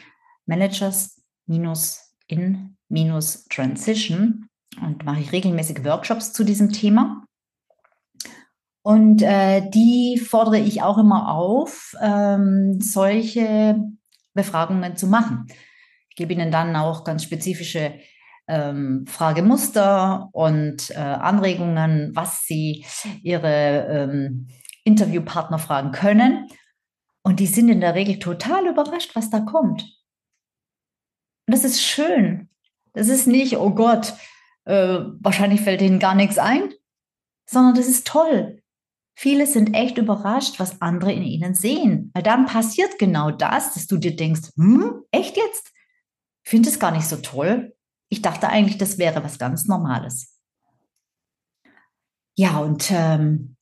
managers 0.45 1.19
minus 1.47 2.06
in 2.27 2.77
minus 2.89 3.45
Transition 3.45 4.47
und 4.81 5.05
mache 5.05 5.21
ich 5.21 5.31
regelmäßig 5.31 5.83
Workshops 5.83 6.33
zu 6.33 6.43
diesem 6.43 6.71
Thema. 6.71 7.23
Und 8.83 9.21
äh, 9.21 9.69
die 9.69 10.17
fordere 10.17 10.59
ich 10.59 10.81
auch 10.81 10.97
immer 10.97 11.33
auf, 11.33 11.93
ähm, 12.01 12.79
solche 12.79 13.75
Befragungen 14.33 14.95
zu 14.95 15.07
machen. 15.07 15.47
Ich 16.09 16.15
gebe 16.15 16.31
Ihnen 16.31 16.51
dann 16.51 16.75
auch 16.75 17.03
ganz 17.03 17.23
spezifische 17.23 17.95
ähm, 18.47 19.05
Fragemuster 19.05 20.29
und 20.31 20.91
äh, 20.91 20.95
Anregungen, 20.95 22.11
was 22.15 22.43
Sie 22.43 22.85
Ihre 23.23 23.87
ähm, 23.89 24.47
Interviewpartner 24.85 25.59
fragen 25.59 25.91
können. 25.91 26.47
Und 27.23 27.41
die 27.41 27.47
sind 27.47 27.67
in 27.67 27.81
der 27.81 27.93
Regel 27.93 28.19
total 28.19 28.67
überrascht, 28.67 29.15
was 29.15 29.29
da 29.29 29.41
kommt. 29.41 29.96
Das 31.47 31.63
ist 31.63 31.81
schön. 31.81 32.49
Das 32.93 33.07
ist 33.07 33.25
nicht, 33.25 33.57
oh 33.57 33.71
Gott, 33.71 34.13
äh, 34.65 34.99
wahrscheinlich 35.19 35.62
fällt 35.62 35.81
ihnen 35.81 35.99
gar 35.99 36.13
nichts 36.13 36.38
ein, 36.38 36.73
sondern 37.49 37.75
das 37.75 37.88
ist 37.88 38.05
toll. 38.05 38.62
Viele 39.15 39.47
sind 39.47 39.73
echt 39.73 39.97
überrascht, 39.97 40.60
was 40.60 40.81
andere 40.81 41.12
in 41.12 41.23
ihnen 41.23 41.55
sehen. 41.55 42.12
Weil 42.13 42.21
dann 42.21 42.45
passiert 42.45 42.99
genau 42.99 43.31
das, 43.31 43.73
dass 43.73 43.88
du 43.88 43.97
dir 43.97 44.15
denkst, 44.15 44.51
hm, 44.55 45.03
echt 45.12 45.38
jetzt? 45.38 45.71
Ich 46.43 46.51
finde 46.51 46.69
es 46.69 46.79
gar 46.79 46.91
nicht 46.91 47.07
so 47.07 47.17
toll. 47.17 47.75
Ich 48.10 48.21
dachte 48.21 48.49
eigentlich, 48.49 48.77
das 48.77 48.97
wäre 48.97 49.23
was 49.23 49.39
ganz 49.39 49.65
Normales. 49.65 50.39
Ja, 52.36 52.60
und 52.60 52.91
ähm, 52.91 53.57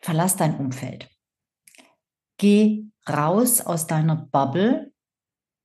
verlass 0.00 0.36
dein 0.36 0.56
Umfeld. 0.56 1.10
Geh 2.36 2.84
raus 3.08 3.60
aus 3.60 3.86
deiner 3.86 4.14
Bubble, 4.14 4.92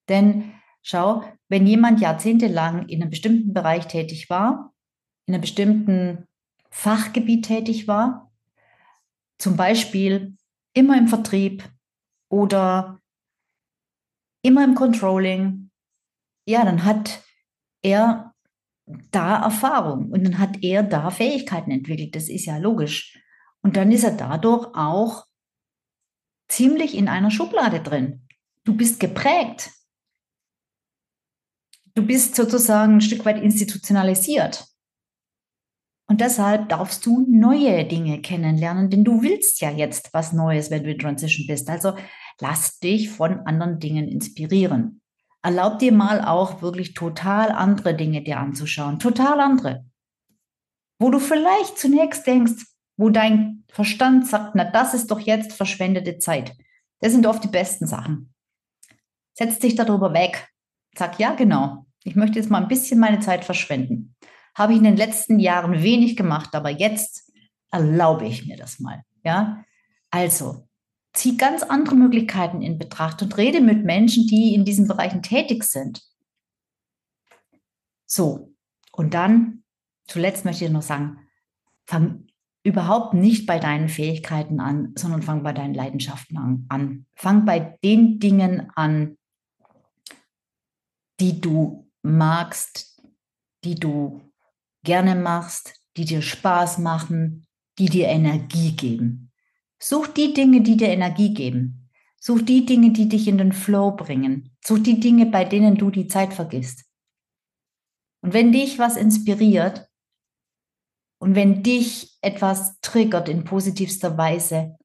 denn 0.10 0.52
Schau, 0.86 1.24
wenn 1.48 1.65
jemand 1.65 2.02
jahrzehntelang 2.02 2.89
in 2.89 3.02
einem 3.02 3.10
bestimmten 3.10 3.54
Bereich 3.54 3.88
tätig 3.88 4.30
war, 4.30 4.74
in 5.26 5.34
einem 5.34 5.41
bestimmten 5.41 6.28
Fachgebiet 6.69 7.46
tätig 7.46 7.88
war, 7.88 8.32
zum 9.38 9.56
Beispiel 9.56 10.36
immer 10.74 10.98
im 10.98 11.08
Vertrieb 11.08 11.63
oder 12.30 13.00
immer 14.43 14.65
im 14.65 14.76
Controlling, 14.76 15.72
ja, 16.46 16.65
dann 16.65 16.84
hat 16.84 17.24
er 17.82 18.34
da 18.86 19.41
Erfahrung 19.41 20.12
und 20.12 20.26
dann 20.26 20.38
hat 20.38 20.62
er 20.62 20.84
da 20.84 21.10
Fähigkeiten 21.10 21.72
entwickelt. 21.72 22.13
Das 22.13 22.28
ist 22.28 22.46
ja 22.46 22.58
logisch. 22.58 23.17
Und 23.62 23.78
dann 23.78 23.93
ist 23.93 24.04
er 24.04 24.12
dadurch 24.12 24.67
auch 24.76 25.26
ziemlich 26.50 26.98
in 26.98 27.08
einer 27.08 27.32
Schublade 27.32 27.80
drin. 27.80 28.28
Du 28.65 28.76
bist 28.76 29.00
geprägt 29.00 29.72
du 31.95 32.06
bist 32.06 32.36
sozusagen 32.36 32.95
ein 32.95 33.01
Stück 33.01 33.25
weit 33.25 33.41
institutionalisiert. 33.41 34.65
Und 36.08 36.21
deshalb 36.21 36.69
darfst 36.69 37.06
du 37.06 37.25
neue 37.29 37.86
Dinge 37.86 38.21
kennenlernen, 38.21 38.89
denn 38.89 39.03
du 39.03 39.21
willst 39.21 39.62
ja 39.62 39.71
jetzt 39.71 40.13
was 40.13 40.34
Neues, 40.34 40.69
wenn 40.69 40.84
du 40.84 40.91
in 40.91 40.99
Transition 40.99 41.47
bist. 41.47 41.69
Also 41.69 41.95
lass 42.39 42.79
dich 42.79 43.10
von 43.10 43.39
anderen 43.45 43.79
Dingen 43.79 44.08
inspirieren. 44.08 45.01
Erlaub 45.41 45.79
dir 45.79 45.91
mal 45.91 46.23
auch 46.23 46.62
wirklich 46.62 46.93
total 46.93 47.51
andere 47.51 47.95
Dinge 47.95 48.21
dir 48.21 48.38
anzuschauen. 48.38 48.99
Total 48.99 49.39
andere. 49.39 49.86
Wo 50.99 51.10
du 51.10 51.19
vielleicht 51.19 51.77
zunächst 51.77 52.27
denkst, 52.27 52.65
wo 52.97 53.10
dein 53.10 53.63
Verstand 53.69 54.27
sagt, 54.27 54.56
na, 54.56 54.65
das 54.65 54.93
ist 54.93 55.10
doch 55.10 55.19
jetzt 55.19 55.53
verschwendete 55.53 56.19
Zeit. 56.19 56.56
Das 56.99 57.12
sind 57.12 57.25
oft 57.25 57.43
die 57.43 57.49
besten 57.49 57.88
Sachen. 57.88 58.34
Setz 59.34 59.60
dich 59.60 59.75
darüber 59.75 60.13
weg 60.13 60.53
Sag, 60.95 61.19
ja, 61.19 61.34
genau. 61.34 61.83
Ich 62.03 62.15
möchte 62.15 62.39
jetzt 62.39 62.49
mal 62.49 62.61
ein 62.61 62.67
bisschen 62.67 62.99
meine 62.99 63.19
Zeit 63.19 63.45
verschwenden. 63.45 64.15
Habe 64.55 64.73
ich 64.73 64.79
in 64.79 64.83
den 64.83 64.97
letzten 64.97 65.39
Jahren 65.39 65.81
wenig 65.81 66.15
gemacht, 66.15 66.53
aber 66.53 66.69
jetzt 66.69 67.31
erlaube 67.71 68.25
ich 68.25 68.45
mir 68.45 68.57
das 68.57 68.79
mal. 68.79 69.03
Ja, 69.23 69.63
also 70.11 70.67
zieh 71.13 71.37
ganz 71.37 71.63
andere 71.63 71.95
Möglichkeiten 71.95 72.61
in 72.61 72.77
Betracht 72.77 73.21
und 73.21 73.37
rede 73.37 73.61
mit 73.61 73.83
Menschen, 73.83 74.27
die 74.27 74.53
in 74.53 74.65
diesen 74.65 74.87
Bereichen 74.87 75.21
tätig 75.21 75.63
sind. 75.63 76.01
So, 78.05 78.53
und 78.91 79.13
dann 79.13 79.63
zuletzt 80.07 80.45
möchte 80.45 80.65
ich 80.65 80.71
noch 80.71 80.81
sagen, 80.81 81.19
fang 81.85 82.27
überhaupt 82.63 83.13
nicht 83.13 83.45
bei 83.45 83.59
deinen 83.59 83.89
Fähigkeiten 83.89 84.59
an, 84.59 84.93
sondern 84.95 85.21
fang 85.21 85.43
bei 85.43 85.51
deinen 85.51 85.73
Leidenschaften 85.73 86.37
an. 86.37 86.65
an. 86.69 87.05
Fang 87.15 87.45
bei 87.45 87.77
den 87.83 88.19
Dingen 88.19 88.69
an, 88.75 89.17
die 91.19 91.41
du 91.41 91.91
magst, 92.03 93.01
die 93.63 93.75
du 93.75 94.21
gerne 94.83 95.15
machst, 95.15 95.73
die 95.97 96.05
dir 96.05 96.21
Spaß 96.21 96.77
machen, 96.77 97.47
die 97.79 97.87
dir 97.87 98.07
Energie 98.07 98.75
geben. 98.75 99.31
Such 99.79 100.07
die 100.07 100.33
Dinge, 100.33 100.61
die 100.61 100.77
dir 100.77 100.89
Energie 100.89 101.33
geben. 101.33 101.89
Such 102.19 102.41
die 102.41 102.65
Dinge, 102.65 102.91
die 102.91 103.09
dich 103.09 103.27
in 103.27 103.37
den 103.37 103.51
Flow 103.51 103.91
bringen. 103.91 104.55
Such 104.63 104.79
die 104.79 104.99
Dinge, 104.99 105.25
bei 105.25 105.43
denen 105.43 105.75
du 105.75 105.89
die 105.89 106.07
Zeit 106.07 106.33
vergisst. 106.33 106.85
Und 108.21 108.33
wenn 108.33 108.51
dich 108.53 108.79
was 108.79 108.95
inspiriert 108.95 109.89
und 111.19 111.35
wenn 111.35 111.63
dich 111.63 112.17
etwas 112.21 112.79
triggert 112.79 113.27
in 113.27 113.43
positivster 113.43 114.17
Weise, 114.17 114.77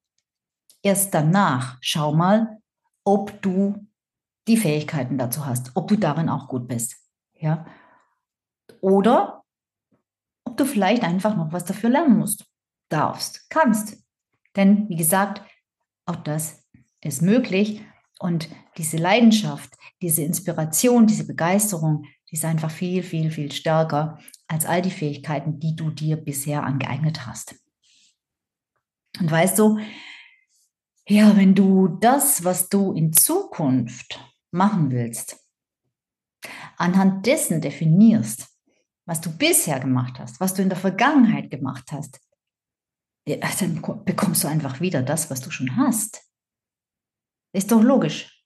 erst 0.82 1.14
danach 1.14 1.78
schau 1.80 2.12
mal, 2.12 2.58
ob 3.04 3.40
du 3.42 3.86
die 4.48 4.56
Fähigkeiten 4.56 5.18
dazu 5.18 5.46
hast, 5.46 5.70
ob 5.76 5.86
du 5.88 5.96
darin 5.96 6.28
auch 6.28 6.48
gut 6.48 6.66
bist. 6.66 6.96
Ja? 7.38 7.66
Oder 8.80 9.44
ob 10.44 10.56
du 10.56 10.64
vielleicht 10.64 11.02
einfach 11.02 11.36
noch 11.36 11.52
was 11.52 11.64
dafür 11.64 11.90
lernen 11.90 12.18
musst, 12.18 12.46
darfst, 12.88 13.48
kannst. 13.50 14.02
Denn 14.56 14.88
wie 14.88 14.96
gesagt, 14.96 15.42
auch 16.06 16.16
das 16.16 16.66
ist 17.00 17.22
möglich. 17.22 17.82
Und 18.18 18.48
diese 18.76 18.96
Leidenschaft, 18.96 19.74
diese 20.02 20.22
Inspiration, 20.22 21.06
diese 21.06 21.26
Begeisterung, 21.26 22.04
die 22.30 22.34
ist 22.34 22.44
einfach 22.44 22.70
viel, 22.70 23.02
viel, 23.02 23.30
viel 23.30 23.52
stärker 23.52 24.18
als 24.48 24.66
all 24.66 24.82
die 24.82 24.90
Fähigkeiten, 24.90 25.60
die 25.60 25.76
du 25.76 25.90
dir 25.90 26.16
bisher 26.16 26.64
angeeignet 26.64 27.26
hast. 27.26 27.54
Und 29.20 29.30
weißt 29.30 29.58
du, 29.58 29.78
ja, 31.06 31.36
wenn 31.36 31.54
du 31.54 31.88
das, 31.88 32.44
was 32.44 32.68
du 32.68 32.92
in 32.92 33.12
Zukunft 33.12 34.20
machen 34.50 34.90
willst, 34.90 35.47
anhand 36.78 37.26
dessen 37.26 37.60
definierst, 37.60 38.48
was 39.04 39.20
du 39.20 39.36
bisher 39.36 39.80
gemacht 39.80 40.18
hast, 40.18 40.40
was 40.40 40.54
du 40.54 40.62
in 40.62 40.68
der 40.68 40.78
Vergangenheit 40.78 41.50
gemacht 41.50 41.92
hast, 41.92 42.20
dann 43.26 43.82
bekommst 44.04 44.44
du 44.44 44.48
einfach 44.48 44.80
wieder 44.80 45.02
das, 45.02 45.30
was 45.30 45.40
du 45.40 45.50
schon 45.50 45.76
hast. 45.76 46.22
Ist 47.52 47.72
doch 47.72 47.82
logisch. 47.82 48.44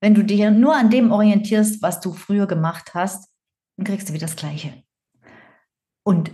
Wenn 0.00 0.14
du 0.14 0.24
dich 0.24 0.40
nur 0.50 0.76
an 0.76 0.90
dem 0.90 1.10
orientierst, 1.10 1.80
was 1.80 2.00
du 2.00 2.12
früher 2.12 2.46
gemacht 2.46 2.94
hast, 2.94 3.30
dann 3.76 3.86
kriegst 3.86 4.08
du 4.08 4.12
wieder 4.12 4.26
das 4.26 4.36
Gleiche. 4.36 4.82
Und 6.02 6.30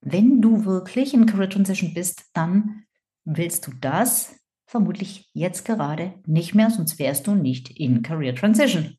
wenn 0.00 0.40
du 0.42 0.64
wirklich 0.64 1.14
in 1.14 1.26
Career 1.26 1.50
Transition 1.50 1.94
bist, 1.94 2.24
dann 2.32 2.86
willst 3.24 3.66
du 3.66 3.72
das 3.72 4.34
vermutlich 4.66 5.30
jetzt 5.32 5.64
gerade 5.64 6.20
nicht 6.26 6.54
mehr, 6.54 6.70
sonst 6.70 6.98
wärst 6.98 7.26
du 7.26 7.34
nicht 7.34 7.70
in 7.70 8.02
Career 8.02 8.34
Transition. 8.34 8.98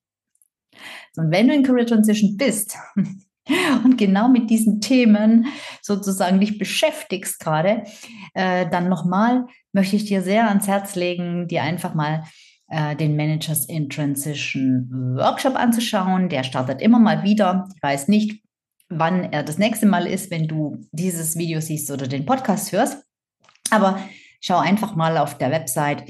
Und 1.16 1.32
wenn 1.32 1.48
du 1.48 1.54
in 1.54 1.64
Career 1.64 1.86
Transition 1.86 2.38
bist, 2.38 2.78
und 3.84 3.98
genau 3.98 4.28
mit 4.28 4.50
diesen 4.50 4.82
Themen 4.82 5.48
sozusagen 5.82 6.40
dich 6.40 6.58
beschäftigst 6.58 7.40
gerade, 7.40 7.84
äh, 8.34 8.68
dann 8.70 8.90
nochmal 8.90 9.46
möchte 9.72 9.96
ich 9.96 10.06
dir 10.06 10.22
sehr 10.22 10.48
ans 10.48 10.68
Herz 10.68 10.96
legen, 10.96 11.48
dir 11.48 11.64
einfach 11.64 11.94
mal 11.94 12.24
äh, 12.70 12.96
den 12.96 13.16
Managers 13.16 13.66
in 13.66 13.90
Transition 13.90 14.90
Workshop 15.18 15.56
anzuschauen. 15.56 16.30
Der 16.30 16.44
startet 16.44 16.82
immer 16.82 17.00
mal 17.00 17.24
wieder. 17.24 17.68
Ich 17.76 17.84
weiß 17.84 18.08
nicht, 18.08 18.42
wann 18.90 19.32
er 19.32 19.44
das 19.44 19.58
nächste 19.58 19.86
Mal 19.86 20.08
ist, 20.08 20.32
wenn 20.32 20.48
du 20.48 20.78
dieses 20.92 21.38
Video 21.38 21.60
siehst 21.60 21.92
oder 21.92 22.08
den 22.08 22.26
Podcast 22.26 22.72
hörst. 22.72 23.04
Aber 23.70 24.00
schau 24.42 24.58
einfach 24.58 24.96
mal 24.96 25.18
auf 25.18 25.38
der 25.38 25.52
Website 25.52 26.04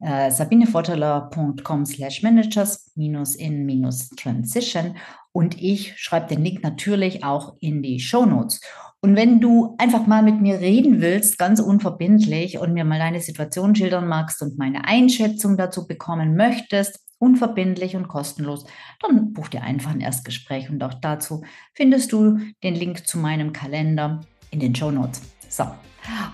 äh, 0.00 0.30
sabinevorteler.com 0.30 1.86
slash 1.86 2.22
managers 2.22 2.90
minus 2.94 3.34
in 3.34 3.64
minus 3.66 4.08
transition 4.10 4.96
und 5.32 5.60
ich 5.60 5.96
schreibe 5.98 6.26
den 6.26 6.42
Link 6.42 6.62
natürlich 6.62 7.24
auch 7.24 7.54
in 7.60 7.82
die 7.82 8.00
Show 8.00 8.26
Notes. 8.26 8.60
Und 9.02 9.16
wenn 9.16 9.40
du 9.40 9.76
einfach 9.78 10.06
mal 10.06 10.22
mit 10.22 10.40
mir 10.40 10.60
reden 10.60 11.00
willst, 11.00 11.38
ganz 11.38 11.58
unverbindlich 11.58 12.58
und 12.58 12.74
mir 12.74 12.84
mal 12.84 12.98
deine 12.98 13.20
Situation 13.20 13.74
schildern 13.74 14.06
magst 14.06 14.42
und 14.42 14.58
meine 14.58 14.84
Einschätzung 14.86 15.56
dazu 15.56 15.86
bekommen 15.86 16.36
möchtest, 16.36 17.00
unverbindlich 17.18 17.96
und 17.96 18.08
kostenlos, 18.08 18.66
dann 19.00 19.32
buch 19.32 19.48
dir 19.48 19.62
einfach 19.62 19.92
ein 19.92 20.00
Erstgespräch 20.00 20.68
und 20.68 20.82
auch 20.82 20.94
dazu 20.94 21.44
findest 21.74 22.12
du 22.12 22.38
den 22.62 22.74
Link 22.74 23.06
zu 23.06 23.18
meinem 23.18 23.52
Kalender 23.52 24.20
in 24.50 24.60
den 24.60 24.74
Show 24.74 24.90
Notes. 24.90 25.22
So, 25.48 25.64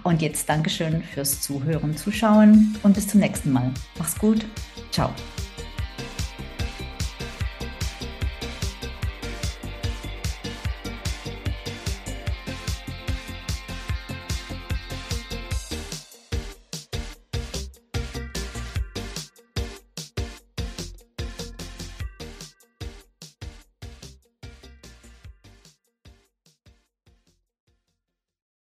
und 0.02 0.22
jetzt 0.22 0.48
Dankeschön 0.48 1.02
fürs 1.02 1.40
Zuhören, 1.40 1.96
Zuschauen 1.96 2.76
und 2.82 2.94
bis 2.94 3.08
zum 3.08 3.20
nächsten 3.20 3.52
Mal. 3.52 3.72
Mach's 3.98 4.18
gut. 4.18 4.44
Ciao. 4.90 5.10